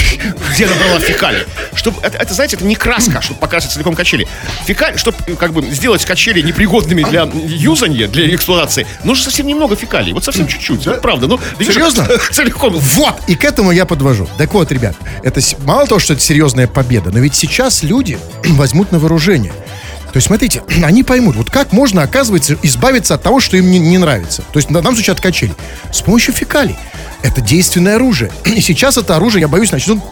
[0.53, 1.45] где набрала фекалий?
[1.75, 4.29] Чтобы, это, это, знаете, это не краска, чтобы покрасить целиком качели.
[4.65, 10.13] Фекаль, чтобы, как бы, сделать качели непригодными для юзания, для эксплуатации, нужно совсем немного фекалий.
[10.13, 10.87] Вот совсем чуть-чуть.
[10.87, 11.27] Вот правда.
[11.27, 12.07] Ну, да видишь, Серьезно?
[12.33, 12.75] Целиком.
[12.79, 14.27] Вот, и к этому я подвожу.
[14.39, 18.91] Так вот, ребят, это мало того, что это серьезная победа, но ведь сейчас люди возьмут
[18.91, 19.53] на вооружение.
[19.53, 23.79] То есть, смотрите, они поймут, вот как можно, оказывается, избавиться от того, что им не,
[23.79, 24.43] не нравится.
[24.51, 25.55] То есть, на данном случае от качелей.
[25.93, 26.77] С помощью фекалий.
[27.23, 28.33] Это действенное оружие.
[28.45, 30.03] И сейчас это оружие, я боюсь, начнут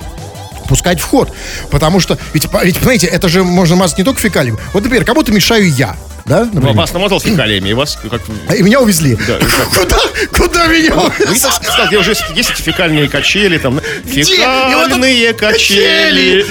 [0.68, 1.33] пускать в ход.
[1.70, 4.59] Потому что, ведь, ведь, понимаете, это же можно мазать не только фекалиями.
[4.74, 5.96] Вот, например, кому-то мешаю я.
[6.27, 6.75] Да, Ну, например?
[6.77, 8.21] вас намотал фекалиями, и вас как...
[8.57, 9.17] И меня увезли.
[9.29, 9.39] Да,
[9.75, 9.97] Куда?
[10.37, 11.87] Куда меня Ну, увезли?
[11.87, 16.45] где уже есть, эти фекальные качели, там, фекальные качели.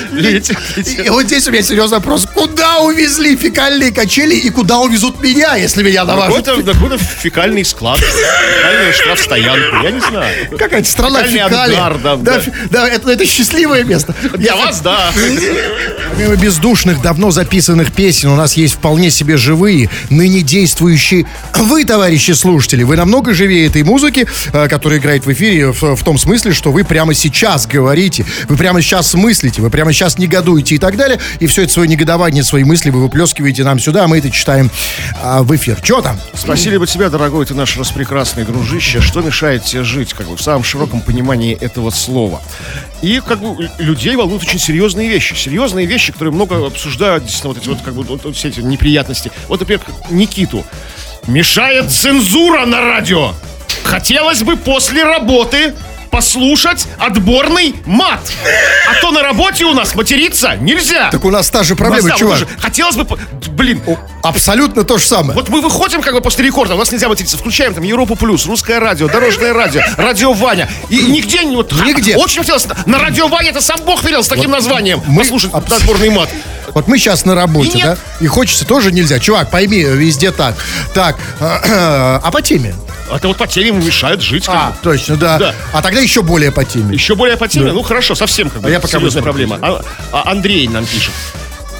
[1.06, 2.26] И вот здесь у меня серьезный вопрос.
[2.34, 6.46] Куда увезли фекальные качели и куда увезут меня, если меня наважат?
[6.46, 10.58] Какой-то, фекальный склад, фекальную штрафстоянку, я не знаю.
[10.58, 12.16] Какая-то страна ангар, да,
[12.70, 14.16] да, это, это счастливое место.
[14.38, 15.12] Для вас, да.
[16.12, 19.65] Помимо бездушных, давно записанных песен, у нас есть вполне себе живые,
[20.10, 21.26] ныне действующие.
[21.56, 26.04] Вы, товарищи слушатели, вы намного живее этой музыки, э, которая играет в эфире, в, в
[26.04, 30.76] том смысле, что вы прямо сейчас говорите, вы прямо сейчас мыслите, вы прямо сейчас негодуете
[30.76, 31.20] и так далее.
[31.40, 34.70] И все это свое негодование, свои мысли вы выплескиваете нам сюда, а мы это читаем
[35.22, 35.82] а, в эфир.
[35.82, 36.20] Че там?
[36.34, 40.42] Спросили бы тебя, дорогой ты наш распрекрасный дружище, что мешает тебе жить, как бы в
[40.42, 42.42] самом широком понимании этого слова.
[43.06, 45.36] И как бы людей волнуют очень серьезные вещи.
[45.36, 49.32] Серьезные вещи, которые много обсуждают, действительно, вот эти вот, как бы, вот, все эти неприятности.
[49.48, 50.66] Вот, например, Никиту.
[51.28, 53.34] Мешает цензура на радио.
[53.84, 55.76] Хотелось бы после работы
[56.10, 58.22] послушать отборный мат.
[58.90, 61.12] А то на работе у нас материться нельзя.
[61.12, 62.48] Так у нас та же проблема, да, вот чувак.
[62.60, 63.06] Хотелось бы...
[63.50, 63.84] Блин,
[64.30, 65.34] Абсолютно то же самое.
[65.34, 68.46] вот мы выходим как бы после рекорда, у нас нельзя материться, включаем там Европу Плюс,
[68.46, 70.70] Русское радио, Дорожное радио, Радио Ваня.
[70.90, 71.72] И нигде не вот...
[71.86, 72.16] Нигде.
[72.16, 75.02] Очень хотелось, на Радио Ваня это сам Бог велел с таким названием.
[75.08, 76.30] мы послушать абс- отборный мат.
[76.74, 77.98] Вот мы сейчас на работе, И да?
[78.20, 79.20] И хочется тоже нельзя.
[79.20, 80.56] Чувак, пойми, везде так.
[80.94, 82.76] Так, а по теме?
[83.14, 84.46] Это вот по теме мешают жить.
[84.48, 84.76] А, бы.
[84.82, 85.38] точно, да.
[85.38, 85.56] Да.
[85.72, 86.94] А тогда еще более по теме.
[86.96, 87.68] Еще более по теме?
[87.68, 87.74] Да.
[87.74, 89.60] Ну хорошо, совсем как бы А я пока серьезная проблема.
[89.62, 91.12] А- а Андрей нам пишет.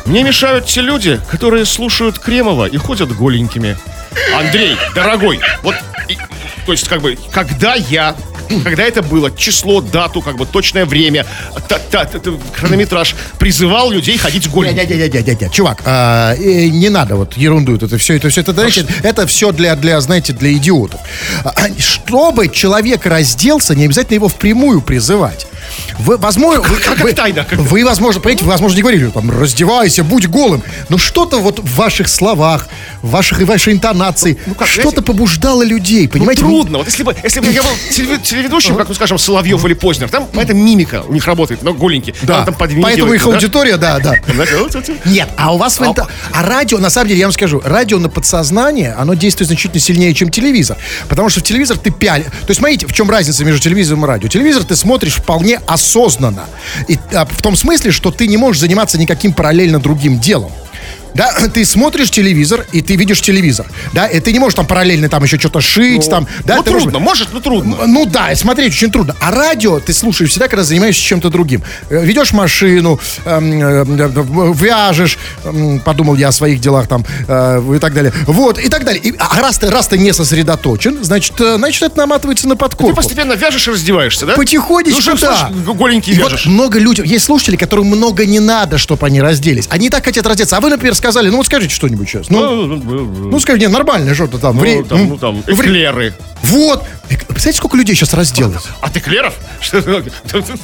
[0.06, 3.76] Мне мешают те люди, которые слушают Кремова и ходят голенькими.
[4.36, 5.76] Андрей, дорогой, вот,
[6.08, 6.18] и-
[6.66, 8.16] то есть, как бы, когда я,
[8.64, 11.26] когда это было, число, дату, как бы, точное время,
[11.68, 14.86] та- та- та- та- хронометраж, призывал людей ходить голенькими.
[14.86, 19.26] Дядя-дядя-дядя, чувак, а, э, не надо вот ерунду это все, это все, это, знаете, это
[19.26, 21.00] все для, для, знаете, для идиотов.
[21.44, 25.48] А, Чтобы человек разделся, не обязательно его впрямую призывать.
[26.00, 29.30] Вы, возможно, вы, как вы- тайна, как- вы, возможно, понимаете, вы, возможно, не говорили, там,
[29.32, 30.64] раздевайся, будь голым.
[30.90, 32.68] Но что-то вот в ваших словах,
[33.02, 36.42] в ваших, в вашей интонации, ну как, что-то побуждало людей, Ну, понимаете?
[36.42, 36.78] трудно.
[36.80, 40.28] Вот если бы, если бы я был телеведущим, как, ну, скажем, Соловьев или Познер, там
[40.34, 42.14] это мимика у них работает, но голенький.
[42.24, 42.44] Да,
[42.84, 44.16] поэтому их аудитория, да, да.
[45.06, 48.00] Нет, а у вас в инта- А радио, на самом деле, я вам скажу, радио
[48.00, 50.78] на подсознание, оно действует значительно сильнее, чем телевизор.
[51.08, 52.24] Потому что в телевизор ты пяль...
[52.24, 54.28] То есть, смотрите, в чем разница между телевизором и радио?
[54.28, 56.46] Телевизор ты смотришь вполне осознанно.
[56.88, 60.52] И, а, в том смысле, что ты не можешь заниматься никаким параллельно другим делом.
[61.16, 63.66] Да, ты смотришь телевизор, и ты видишь телевизор.
[63.94, 66.28] Да, и ты не можешь там параллельно там еще что-то шить, там.
[66.44, 67.78] Да, Ну, ты можешь- трудно, может, но трудно.
[67.88, 69.16] ну да, и смотреть очень трудно.
[69.20, 71.64] А радио ты слушаешь всегда, когда занимаешься чем-то другим.
[71.90, 77.76] Э, Ведешь машину, эм, э, э, вяжешь, эм, подумал я о своих делах там э,
[77.76, 78.12] и так далее.
[78.28, 79.02] Вот, и так далее.
[79.02, 82.60] И, а раз ты, раз ты не сосредоточен, значит, э, значит, это наматывается на Ты
[82.60, 82.96] подкорку.
[82.96, 84.34] постепенно вяжешь и раздеваешься, да?
[84.36, 85.50] Потихонечку, Ну, да.
[85.74, 86.46] голенький И вот вяжешь.
[86.48, 89.68] много людей, есть слушатели, которым много не надо, чтобы они разделись.
[89.70, 90.58] Они так хотят раздеться.
[90.58, 92.30] А вы, например, сказали, ну вот скажите что-нибудь сейчас.
[92.30, 94.58] Ну, ну скажи, не, нормально что-то там.
[94.60, 96.14] Вре- Ну, там, ну, там, Вре- эклеры.
[96.44, 96.84] Вот.
[97.08, 98.64] Представляете, сколько людей сейчас разделось?
[98.82, 99.34] От эклеров?
[99.62, 99.82] Что,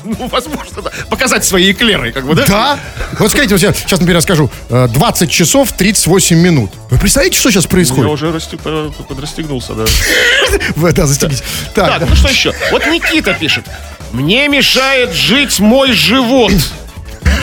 [0.03, 0.91] Ну, возможно, да.
[1.09, 2.45] Показать свои эклеры, как бы, да?
[2.47, 2.79] Да.
[3.19, 6.71] Вот скажите, вот я сейчас, например, я скажу, э, 20 часов 38 минут.
[6.89, 8.11] Вы представляете, что сейчас Я происходит?
[8.11, 9.85] уже расти- по- подрастегнулся, да.
[10.75, 11.43] Вы, да, застегнитесь.
[11.75, 12.53] Так, ну что еще?
[12.71, 13.65] Вот Никита пишет.
[14.11, 16.51] Мне мешает жить мой живот.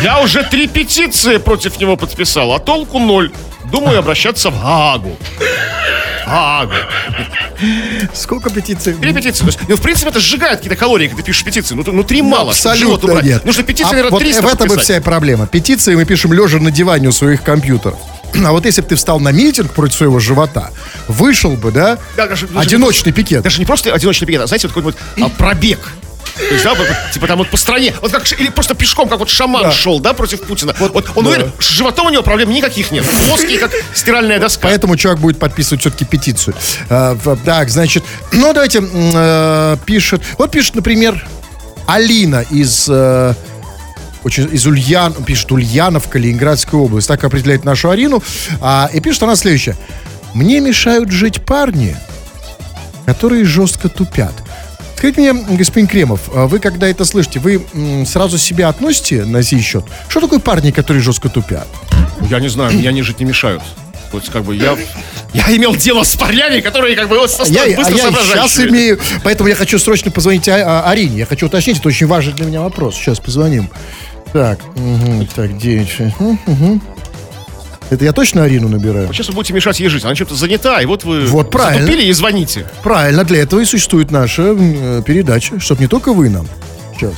[0.03, 3.33] Я уже три петиции против него подписал, а толку ноль.
[3.71, 5.17] Думаю обращаться в Гаагу.
[6.27, 6.73] Гаагу.
[8.15, 8.95] сколько петиций?
[8.95, 9.41] Три петиции.
[9.41, 11.75] То есть, ну, в принципе, это сжигает какие-то калории, когда ты пишешь петиции.
[11.75, 13.45] Ну, ну три мало, чтобы живот Абсолютно нет.
[13.45, 14.85] Нужно петиции, А наверное, вот 300 в этом и подписать.
[14.85, 15.47] вся и проблема.
[15.47, 17.99] Петиции мы пишем лежа на диване у своих компьютеров.
[18.45, 20.71] А вот если бы ты встал на митинг против своего живота,
[21.09, 23.43] вышел бы, да, Да, даже- даже- одиночный пикет.
[23.43, 25.81] Даже не просто одиночный пикет, а, знаете, вот какой-нибудь а, пробег.
[26.39, 29.19] То есть, да, вот, типа там вот по стране, вот как, или просто пешком, как
[29.19, 29.73] вот шаман Да.
[29.73, 30.75] шел, да, против Путина.
[30.79, 33.05] Вот, он уверен, с животом у него проблем никаких нет.
[33.27, 34.69] Плоский, как стиральная доска.
[34.69, 36.55] Поэтому человек будет подписывать все-таки петицию.
[36.89, 40.23] А, так, значит, ну давайте э, пишет.
[40.39, 41.27] Вот пишет, например,
[41.87, 43.35] Алина из э,
[44.25, 48.23] очень, из Ульян, пишет Ульяновка, Ленинградская область, так определяет нашу Арину.
[48.61, 49.77] А, и пишет она следующее.
[50.35, 51.97] Мне мешают жить парни,
[53.07, 54.33] которые жестко тупят.
[54.99, 57.65] Скажите мне, господин Кремов, а вы когда это слышите, вы
[58.05, 59.85] сразу себя относите на сей счет?
[60.09, 61.69] Что такое парни, которые жестко тупят?
[62.29, 63.63] Я не знаю, меня они жить не мешают.
[64.11, 64.77] То есть, как бы, я,
[65.35, 69.49] я имел дело с парнями, которые, как бы, Я, быстро а я сейчас имею, поэтому
[69.49, 71.19] я хочу срочно позвонить А- А- Арине.
[71.19, 72.97] Я хочу уточнить, это очень важный для меня вопрос.
[72.97, 73.71] Сейчас позвоним.
[74.33, 76.17] Так, мгм, так, 9, 6.
[77.91, 79.13] Это я точно Арину набираю?
[79.13, 80.05] Сейчас вы будете мешать ей жить.
[80.05, 81.87] Она чем-то занята, и вот вы Вот правильно.
[81.87, 82.67] затупили и звоните.
[82.83, 86.47] Правильно, для этого и существует наша э, передача, чтобы не только вы нам.
[86.99, 87.15] Сейчас.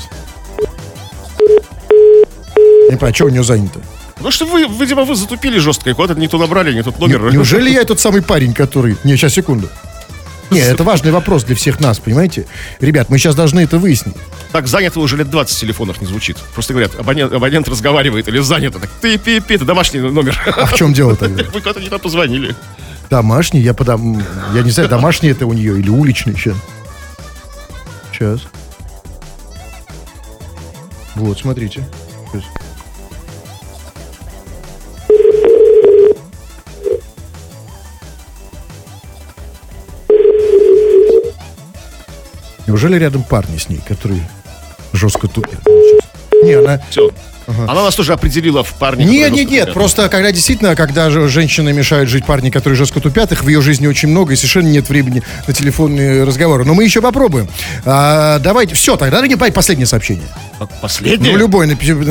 [2.91, 3.81] Не понимаю, что у нее занято?
[4.21, 7.33] Ну что вы, видимо, вы затупили жестко, и куда-то не то набрали, не тот номер.
[7.33, 8.97] Неужели я тот самый парень, который...
[9.03, 9.69] Не, сейчас, секунду.
[10.55, 12.47] Не, это важный вопрос для всех нас, понимаете?
[12.81, 14.17] Ребят, мы сейчас должны это выяснить.
[14.53, 16.39] Так занято уже лет 20 в телефонах не звучит.
[16.55, 18.81] Просто говорят, абонент, абонент разговаривает или занято.
[18.81, 20.37] Так, ты пи пи это домашний номер.
[20.47, 21.45] А в чем дело тогда?
[21.53, 22.57] Вы куда-то не там позвонили.
[23.11, 24.23] Домашний, я подам...
[24.55, 26.57] Я не знаю, домашний это у нее или уличный сейчас.
[28.13, 28.41] Сейчас.
[31.15, 31.85] Вот, смотрите.
[32.33, 32.45] Сейчас.
[42.71, 44.23] Неужели рядом парни с ней, которые
[44.93, 45.59] жестко тупят?
[46.45, 46.81] Не, она...
[46.89, 47.11] Все.
[47.69, 49.05] Она нас тоже определила в парне.
[49.05, 53.33] Нет, нет, нет, просто когда действительно, когда же женщины мешают жить парни, которые жестко тупят,
[53.33, 56.65] их в ее жизни очень много, и совершенно нет времени на телефонные разговоры.
[56.65, 57.49] Но мы еще попробуем.
[57.85, 60.27] А, давайте, все, тогда давайте последнее сообщение.
[60.59, 61.33] Так, Последнее?
[61.33, 61.67] Ну, любое,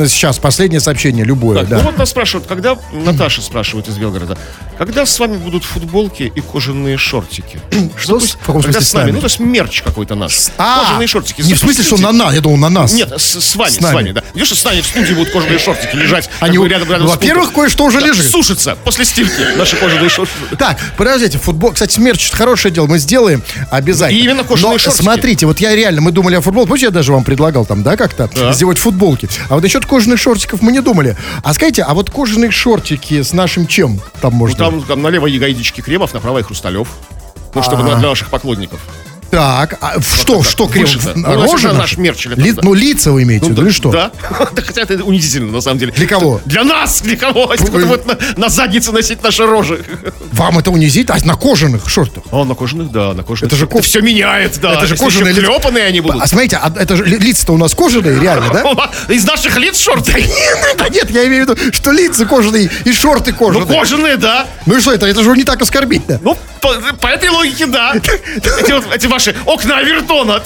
[0.08, 1.78] сейчас, последнее сообщение, любое, Так, да.
[1.78, 4.36] ну вот нас спрашивают, когда, Наташа спрашивает из Белгорода,
[4.76, 7.60] когда с вами будут футболки и кожаные шортики?
[7.96, 9.02] Что с- в каком смысле с нами?
[9.02, 9.10] с нами?
[9.12, 10.36] Ну, то есть мерч какой-то наш.
[10.58, 11.42] А, кожаные шортики.
[11.42, 12.92] Не в смысле, что на нас, я думал, на нас.
[12.92, 14.22] Нет, с, с вами, С с, вами, да.
[14.34, 16.28] Видишь, с нами в студии будут кожаные шортики лежать.
[16.40, 18.26] Они, как бы рядом, рядом ну, во-первых, кое-что уже Да, лежит.
[18.30, 20.36] Сушится после стирки наши кожаные шортики.
[20.58, 24.18] Так, подождите, футбол, кстати, мерч, это хорошее дело, мы сделаем обязательно.
[24.18, 25.02] И именно кожаные Но шортики.
[25.02, 27.96] смотрите, вот я реально, мы думали о футболе, помните, я даже вам предлагал там, да,
[27.96, 28.52] как-то Да.
[28.52, 29.28] сделать футболки.
[29.48, 31.16] А вот насчет кожаных шортиков мы не думали.
[31.42, 34.56] А скажите, а вот кожаные шортики с нашим чем там Ну, можно?
[34.56, 36.88] там, там налево ягодички кремов, направо и хрусталев.
[37.54, 37.96] Ну, чтобы А.
[37.96, 38.78] для наших поклонников.
[39.30, 40.84] Так, а в что, что крем?
[40.86, 41.12] Вышито.
[41.12, 42.54] В- Ну, значит, Рожа наш мерч или Ли-.
[42.62, 43.90] Ну, лица вы имеете в виду, или что?
[43.92, 44.10] Да.
[44.66, 45.92] Хотя это унизительно, на самом деле.
[45.92, 46.40] Для кого?
[46.46, 47.52] Для нас, для кого?
[47.58, 49.84] Вы- вот на, на заднице носить наши рожи.
[50.32, 51.10] Вам это унизит?
[51.10, 52.24] А на кожаных шортах?
[52.32, 53.52] О, на кожаных, да, на кожаных.
[53.52, 54.74] Это же ко- все меняет, да.
[54.74, 55.46] это же кожаные лица.
[55.46, 56.22] клепанные они будут.
[56.22, 58.90] А смотрите, а это же ли- лица-то у нас кожаные, реально, да?
[59.14, 60.24] Из наших лиц шорты?
[60.78, 63.78] Да нет, я имею в виду, что лица кожаные и шорты Ну, кожаные.
[63.78, 64.46] кожаные, да.
[64.66, 65.06] Ну и что это?
[65.06, 66.18] Это же не так оскорбительно.
[66.22, 67.94] Ну, по, по этой логике, да.
[67.94, 70.40] Эти, вот, эти ваши окна Авертона.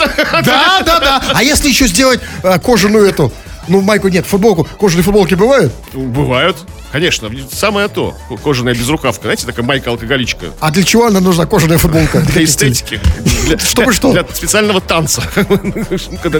[0.45, 1.23] Да, да, да.
[1.33, 3.33] А если еще сделать э, кожаную эту,
[3.69, 5.73] ну, майку нет, футболку, кожаные футболки бывают?
[5.93, 6.57] Бывают.
[6.95, 8.15] Конечно, самое то.
[8.45, 10.47] Кожаная безрукавка, знаете, такая майка-алкоголичка.
[10.61, 12.21] А для чего она нужна кожаная футболка?
[12.21, 13.01] Для эстетики.
[13.69, 14.13] Чтобы что?
[14.13, 15.21] Для специального танца.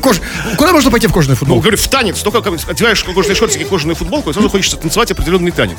[0.01, 0.21] Кож-
[0.57, 1.63] Куда можно пойти в кожаную Ну, футболку?
[1.63, 2.21] говорю, в танец.
[2.23, 2.39] Только
[2.69, 5.79] одеваешь кожаные шортики и кожаную футболку, и сразу хочется танцевать определенный танец.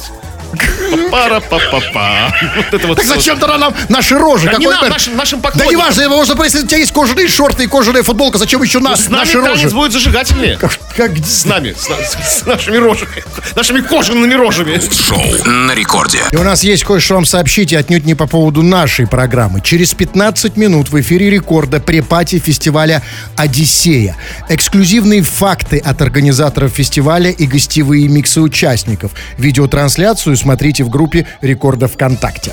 [1.11, 2.97] пара па па па Вот это вот.
[2.97, 4.49] Так зачем тогда нам наши рожи?
[4.51, 5.69] Да не нам, нашим, нашим Да поклонникам.
[5.79, 8.79] не важно, можно просто, если у тебя есть кожаные шорты и кожаная футболка, зачем еще
[8.79, 9.75] на, С нами наши танец рожи?
[9.75, 10.57] будет зажигательнее.
[10.57, 13.23] Как, С нами, с нашими рожами.
[13.55, 14.64] Нашими кожаными рожами.
[14.65, 16.23] Шоу на рекорде.
[16.31, 19.61] И у нас есть кое-что вам сообщить, и отнюдь не по поводу нашей программы.
[19.61, 23.03] Через 15 минут в эфире рекорда при пати фестиваля
[23.35, 24.17] «Одиссея».
[24.49, 29.11] Эксклюзивные факты от организаторов фестиваля и гостевые миксы участников.
[29.37, 32.51] Видеотрансляцию смотрите в группе рекорда ВКонтакте.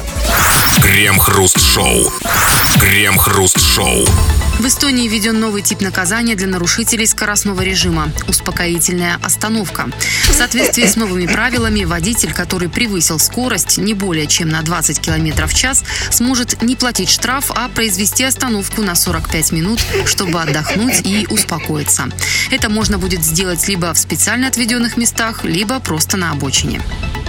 [0.83, 2.13] Крем-хруст-шоу.
[2.79, 4.07] Крем-хруст-шоу.
[4.59, 9.89] В Эстонии введен новый тип наказания для нарушителей скоростного режима– успокоительная остановка.
[10.31, 15.47] В соответствии с новыми правилами, водитель, который превысил скорость не более чем на 20 км
[15.47, 21.27] в час, сможет не платить штраф, а произвести остановку на 45 минут, чтобы отдохнуть и
[21.29, 22.05] успокоиться.
[22.53, 26.81] Это можно будет сделать либо в специально отведенных местах, либо просто на обочине.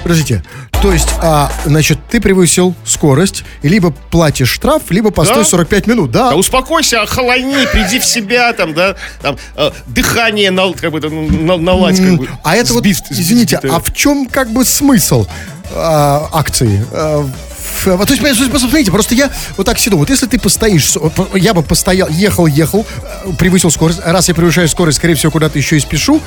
[0.04, 0.44] Подождите,
[0.82, 5.46] то есть, а, значит, ты превысил скорость, и либо платишь штраф, либо постой Да.
[5.46, 6.32] 45 минут, да?
[6.32, 11.46] Да успокойся, охолони, приди в себя, там, да, там, э, дыхание нал- как бы, там,
[11.46, 12.30] на- наладь, как бы.
[12.44, 13.76] А это вот, Сбив- извините, сбитое.
[13.78, 15.26] а в чем как бы смысл
[15.76, 16.86] а, акции?
[16.92, 17.28] А,
[17.74, 19.98] в- а, то есть, посмотрите, просто я вот так сиду.
[19.98, 22.86] Вот если ты постоишь, вот я бы постоял, ехал, ехал,
[23.26, 24.00] э, превысил скорость.
[24.04, 26.22] Раз я превышаю скорость, скорее всего, куда-то еще и спешу.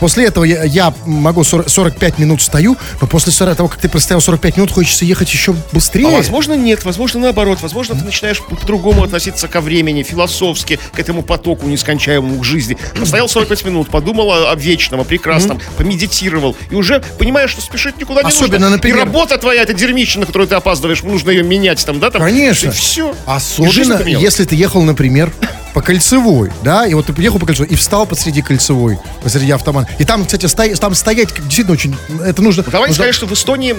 [0.00, 3.88] После этого я, я могу 40 45 минут стою, но после 40 того, как ты
[3.88, 6.06] простоял 45 минут, хочется ехать еще быстрее.
[6.08, 10.98] А возможно нет, возможно наоборот, возможно ты начинаешь по- по-другому относиться ко времени, философски, к
[10.98, 12.76] этому потоку нескончаемому к жизни.
[12.98, 17.98] Постоял 45 минут, подумал о, о вечном, о прекрасном, помедитировал, и уже понимаешь, что спешить
[17.98, 18.76] никуда не Особенно, нужно.
[18.76, 22.10] например- И работа твоя, эта дерьмища, на которую ты опаздываешь, нужно ее менять там, да?
[22.10, 22.68] Там, Конечно.
[22.68, 23.14] И все.
[23.26, 25.32] Особенно, если ты ехал, например,
[25.72, 29.90] по кольцевой, да, и вот ты ехал по кольцевой и встал посреди кольцевой, посреди автомата.
[29.98, 32.62] И там, кстати, стоя- там стоять действительно очень, это нужно...
[32.62, 33.74] Давай нужно- сказать, что в Эстонии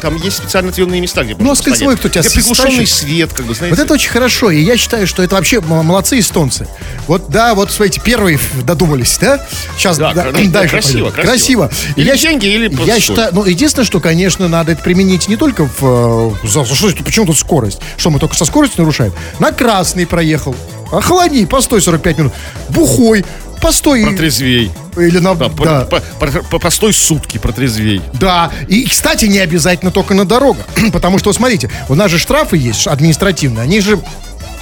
[0.00, 1.98] там есть специально отведенные места, где Ну, а с кольцевой стоять.
[2.00, 3.76] кто тебя Где приглушенный свет, как бы, знаете.
[3.76, 6.66] Вот это очень хорошо, и я считаю, что это вообще молодцы эстонцы.
[7.06, 9.44] Вот, да, вот, смотрите, первые додумались, да?
[9.76, 11.30] Сейчас Да, да, кра- да, дальше красиво, красиво.
[11.30, 11.70] Красиво.
[11.96, 15.36] Или я деньги, или просто Я считаю, ну, единственное, что, конечно, надо это применить не
[15.36, 16.34] только в...
[16.44, 17.78] э, За, за что, почему тут скорость?
[17.96, 19.12] Что, мы только со скоростью нарушаем?
[19.38, 20.54] На красный проехал.
[20.90, 22.32] Охлади, постой 45 минут.
[22.70, 23.24] Бухой,
[23.62, 24.04] постой.
[24.04, 24.70] Протрезвей.
[24.96, 25.34] Или на...
[25.34, 28.02] Да, Да, по- по- по- по- постой сутки, протрезвей.
[28.14, 30.66] да, и, кстати, не обязательно только на дорогах.
[30.92, 34.00] Потому что, смотрите, у нас же штрафы есть административные, они же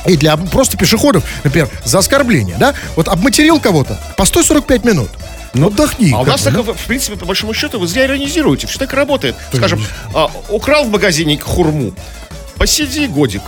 [0.06, 2.74] и для просто пешеходов, например, за оскорбление, да?
[2.96, 5.08] Вот обматерил кого-то, постой 45 минут.
[5.54, 6.12] Ну, отдохни.
[6.14, 6.62] А у нас так, ну.
[6.62, 8.66] в принципе, по большому счету, вы зря иронизируете.
[8.66, 9.34] Все так и работает.
[9.52, 9.82] Скажем,
[10.14, 11.92] а, украл в магазине хурму.
[12.56, 13.42] Посиди годик.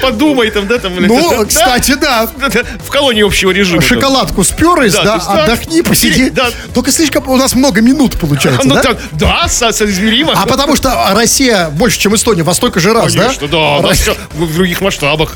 [0.00, 0.94] Подумай там, да, там.
[0.96, 2.28] Ну, да, кстати, да.
[2.36, 3.82] да, да, В колонии общего режима.
[3.82, 6.30] Шоколадку сперлись, Да, да, да, отдохни, посиди.
[6.30, 6.50] да.
[6.74, 8.96] Только слишком у нас много минут получается, Ну, да?
[9.12, 10.32] да, со- соизмеримо.
[10.34, 13.76] А потому что Россия больше, чем Эстония, во столько же раз, Конечно, да, да?
[13.78, 15.34] у нас всё в других масштабах.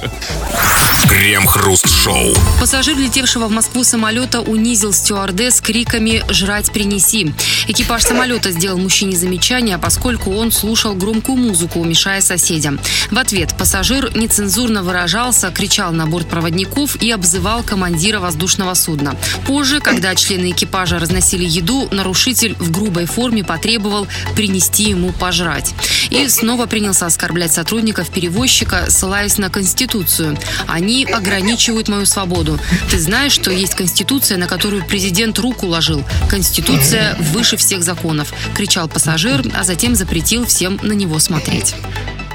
[1.08, 2.34] Крем-хруст-шоу.
[2.60, 7.32] Пассажир, летевшего в Москву самолета, унизил стюардесс криками «Жрать принеси».
[7.68, 12.78] Экипаж самолета сделал мужчине замечание, поскольку он слушал громкую музыку, мешая соседям.
[13.10, 19.16] В ответ пассажир нецензурно выражался, кричал на бортпроводников и обзывал командира воздушного судна.
[19.46, 25.74] Позже, когда члены экипажа разносили еду, нарушитель в грубой форме потребовал принести ему пожрать.
[26.10, 30.38] И снова принялся оскорблять сотрудников перевозчика, ссылаясь на Конституцию.
[30.66, 32.58] Они ограничивают мою свободу.
[32.90, 36.04] Ты знаешь, что есть Конституция, на которую президент руку ложил.
[36.28, 38.32] Конституция выше всех законов.
[38.54, 41.55] Кричал пассажир, а затем запретил всем на него смотреть.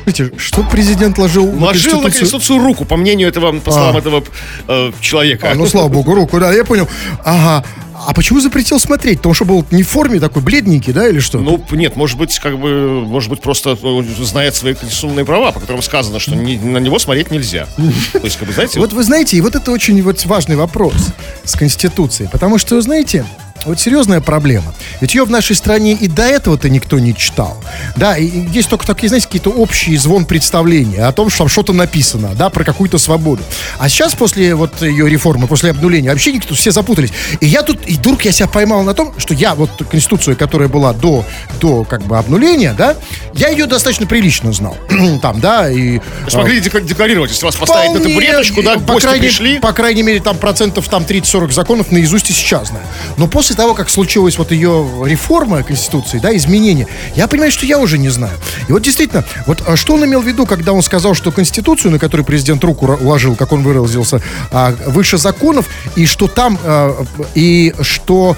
[0.04, 2.02] Смотрите, что президент ложил, Ложил на Конституцию?
[2.04, 4.00] Конституцию руку, по мнению этого, по словам А.
[4.00, 4.24] этого
[4.68, 5.52] э, человека.
[5.52, 6.88] А, ну, слава богу, руку, да, я понял.
[7.24, 7.64] Ага.
[8.08, 9.18] А почему запретил смотреть?
[9.20, 11.38] Потому что был не в форме такой, бледненький, да, или что?
[11.38, 15.60] Ну, нет, может быть, как бы, может быть, просто э, знает свои конституционные права, по
[15.60, 17.68] которым сказано, что не- на него смотреть нельзя.
[18.14, 20.96] То есть, как бы, знаете, Вот вы знаете, и вот это очень вот важный вопрос
[21.44, 22.28] с Конституцией.
[22.32, 23.24] Потому что, знаете,
[23.65, 24.74] вот серьезная проблема.
[25.00, 27.62] Ведь ее в нашей стране и до этого-то никто не читал.
[27.95, 31.74] Да, и есть только такие, знаете, какие-то общие звон представления о том, что там что-то
[31.74, 33.43] написано, да, про какую-то свободу.
[33.80, 37.12] А сейчас, после вот ее реформы, после обнуления, вообще никто, все запутались.
[37.39, 40.70] И я тут, и вдруг я себя поймал на том, что я вот Конституцию, которая
[40.70, 41.26] была до,
[41.59, 42.95] до как бы обнуления, да,
[43.34, 44.78] я ее достаточно прилично знал.
[45.22, 45.99] Там, да, и...
[46.28, 49.59] смогли деклар- декларировать, если вас поставить на табуреточку, да, по крайней, пришли.
[49.59, 52.86] По крайней мере, там процентов там 30-40 законов наизусть и сейчас знаю.
[53.18, 57.80] Но после того, как случилась вот ее реформа Конституции, да, изменения, я понимаю, что я
[57.80, 58.38] уже не знаю.
[58.68, 61.91] И вот действительно, вот а что он имел в виду, когда он сказал, что Конституцию,
[61.91, 64.22] на которую президент руку уложил, как он выразился,
[64.52, 68.36] а, выше законов, и что там, а, и что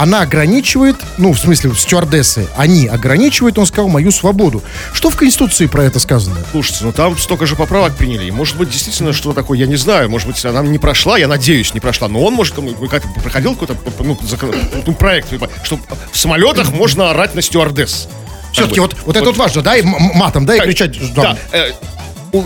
[0.00, 4.62] она ограничивает, ну, в смысле, стюардессы, они ограничивают, он сказал, мою свободу.
[4.94, 6.36] Что в Конституции про это сказано?
[6.52, 8.30] Слушайте, ну там столько же поправок приняли.
[8.30, 10.08] Может быть, действительно, что такое, я не знаю.
[10.08, 12.08] Может быть, она не прошла, я надеюсь, не прошла.
[12.08, 14.39] Но он, может, там, как проходил какой-то ну, закон-
[14.86, 15.78] ну, проект, типа, что
[16.12, 18.08] в самолетах можно орать на стюардесс.
[18.52, 21.14] Все-таки вот, вот это вот важно, да, и матом, да, и кричать.
[21.14, 21.70] Да, э,
[22.32, 22.44] у-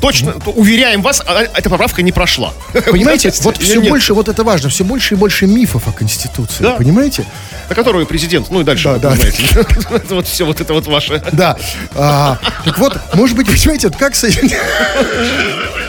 [0.00, 2.52] точно, то уверяем вас, а- эта поправка не прошла.
[2.90, 3.88] Понимаете, вот все нет?
[3.88, 6.72] больше, вот это важно, все больше и больше мифов о Конституции, Да.
[6.72, 7.24] понимаете?
[7.70, 9.60] На которую президент, ну и дальше, Да, вы да.
[9.96, 11.22] Это вот все, вот это вот ваше.
[11.32, 11.56] Да.
[11.94, 14.50] А, так вот, может быть, понимаете, вот как с этим...
[14.50, 15.85] Ну,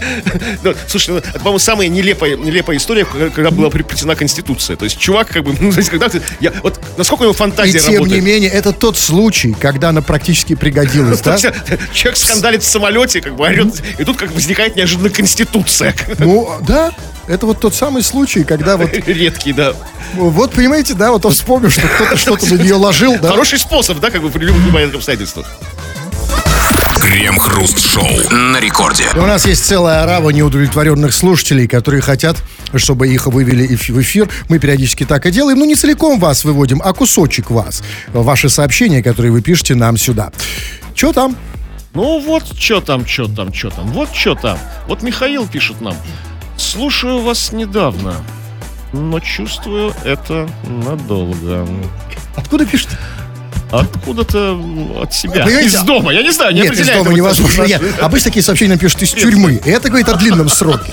[0.88, 4.76] Слушай, ну, это, по-моему, самая нелепая, нелепая история, когда была приплетена Конституция.
[4.76, 7.36] То есть чувак, как бы, ну, знаете, когда ты, я, вот насколько у него И
[7.36, 8.22] фантазия тем работает.
[8.22, 11.36] не менее, это тот случай, когда она практически пригодилась, да?
[11.38, 15.94] Человек скандалит в самолете, как бы орет, и тут как бы возникает неожиданно Конституция.
[16.18, 16.92] Ну, да,
[17.26, 19.74] это вот тот самый случай, когда вот, Редкий, да.
[20.14, 23.30] вот понимаете, да, вот он вспомнил, что кто-то что-то на нее ложил, да?
[23.30, 25.46] Хороший способ, да, как бы при любых обстоятельствах.
[27.06, 29.04] Крем-хруст-шоу на рекорде.
[29.14, 32.36] И у нас есть целая орава неудовлетворенных слушателей, которые хотят,
[32.74, 34.28] чтобы их вывели в эфир.
[34.48, 35.60] Мы периодически так и делаем.
[35.60, 37.84] Ну, не целиком вас выводим, а кусочек вас.
[38.08, 40.32] Ваши сообщения, которые вы пишете нам сюда.
[40.96, 41.36] Че там?
[41.94, 44.58] Ну вот, что там, что там, что там, вот что там.
[44.88, 45.94] Вот Михаил пишет нам.
[46.58, 48.16] Слушаю вас недавно,
[48.92, 51.68] но чувствую это надолго.
[52.34, 52.88] Откуда пишет?
[53.70, 54.60] Откуда-то
[55.02, 55.44] от себя.
[55.44, 56.12] Понимаете, Из дома.
[56.12, 57.64] Я не знаю, не Нет, из дома невозможно.
[57.64, 59.60] Нет, обычно такие сообщения пишут из тюрьмы.
[59.64, 60.92] И это говорит о длинном сроке.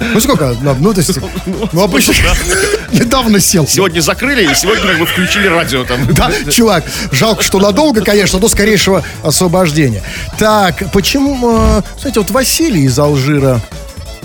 [0.00, 0.54] Ну сколько?
[0.60, 1.18] Ну, ну, то есть,
[1.72, 2.14] ну, обычно
[2.92, 3.66] недавно сел.
[3.66, 6.12] Сегодня закрыли, и сегодня как бы включили радио там.
[6.14, 10.02] Да, чувак, жалко, что надолго, конечно, но скорейшего освобождения.
[10.38, 11.36] Так, почему,
[11.78, 13.60] э, знаете, вот Василий из Алжира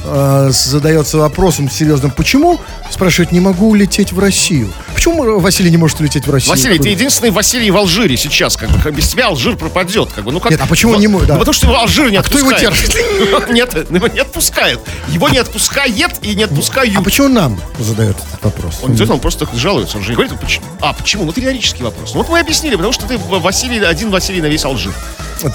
[0.03, 2.59] э, задается вопросом серьезным, почему,
[2.91, 4.71] спрашивает, не могу улететь в Россию?
[4.93, 6.51] Почему Василий не может улететь в Россию?
[6.51, 10.23] Василий, ты единственный Василий в Алжире сейчас, как бы как без тебя Алжир пропадет, как
[10.23, 10.31] бы.
[10.31, 10.51] Ну как?
[10.51, 11.33] Нет, а почему Ну, не мой, да.
[11.33, 13.49] ну, потому что его Алжир не А кто его отпускает.
[13.49, 14.79] Нет, его не отпускает.
[15.09, 16.95] Его не отпускает и не отпускают.
[16.95, 18.79] А почему нам задает этот вопрос?
[18.83, 20.65] Он идет, он просто жалуется, он же не говорит, почему.
[20.81, 21.25] А, почему?
[21.25, 22.13] Ну, это риторический вопрос.
[22.13, 24.93] Ну, вот мы объяснили, потому что ты Василий, один Василий на весь Алжир.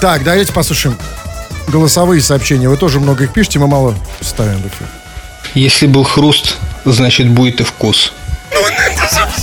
[0.00, 0.98] Так, давайте послушаем
[1.68, 2.68] голосовые сообщения.
[2.68, 4.86] Вы тоже много их пишете, мы мало ставим в эфир.
[5.54, 8.12] Если был хруст, значит будет и вкус.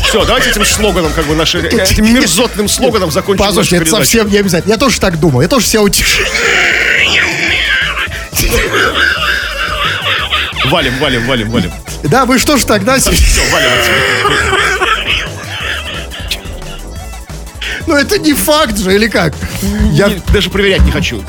[0.03, 4.03] Все, давайте этим слоганом, как бы, нашим, этим мерзотным слоганом закончим Послушайте, это передачу.
[4.03, 4.71] совсем не обязательно.
[4.71, 6.21] Я тоже так думал, я тоже себя утешу.
[10.65, 11.71] Валим, валим, валим, валим.
[12.03, 12.97] Да, вы что ж тогда...
[12.97, 13.11] Все,
[13.51, 14.94] валим отсюда.
[17.88, 19.33] Ну это не факт же, или как?
[19.91, 20.07] Я...
[20.09, 21.23] Не- Даже проверять не хочу.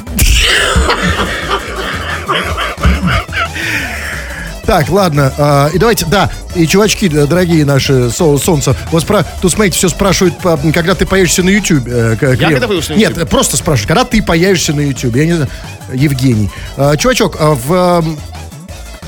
[4.64, 9.24] Так, ладно, а, и давайте, да, и чувачки, д- дорогие наши, со- солнце, вот спра...
[9.40, 10.34] тут, смотрите, все спрашивают,
[10.74, 11.86] когда ты появишься на YouTube.
[11.86, 12.50] э, к- Крем.
[12.50, 13.28] когда появлюсь на Нет, YouTube?
[13.30, 15.48] просто спрашивают, когда ты появишься на YouTube, я не знаю,
[15.94, 16.50] Евгений.
[16.76, 17.54] А, чувачок, а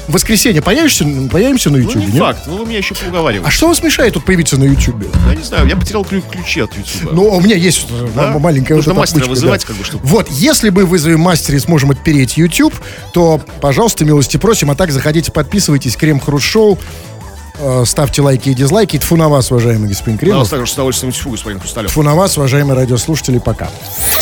[0.08, 2.18] в воскресенье появишься, появимся на Ну, YouTube, не нет?
[2.18, 3.50] факт, ну вы меня еще А поуговариваете.
[3.50, 5.04] что вас мешает тут появиться на YouTube?
[5.28, 7.12] Я не знаю, я потерял клю- ключи от YouTube.
[7.12, 8.32] Ну, у меня есть э, Да?
[8.34, 9.66] м- маленькая Нужно вот эта мастера отмычка, вызывать, да.
[9.68, 12.74] как бы, чтобы- Вот, если мы вызовем мастера и сможем отпереть YouTube,
[13.12, 16.78] то, пожалуйста, милости просим, а так заходите, подписывайтесь, Крем Хруст Шоу,
[17.60, 18.98] э, ставьте лайки и дизлайки.
[18.98, 20.40] Тфу на вас, уважаемый господин Кремов.
[20.40, 21.90] вас также с удовольствием тьфу, господин Хрусталев.
[21.90, 23.68] Тфу на вас, уважаемые радиослушатели, пока.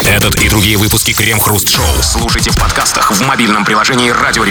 [0.05, 4.43] Этот и другие выпуски Крем-хруст-шоу слушайте в подкастах в мобильном приложении Радио.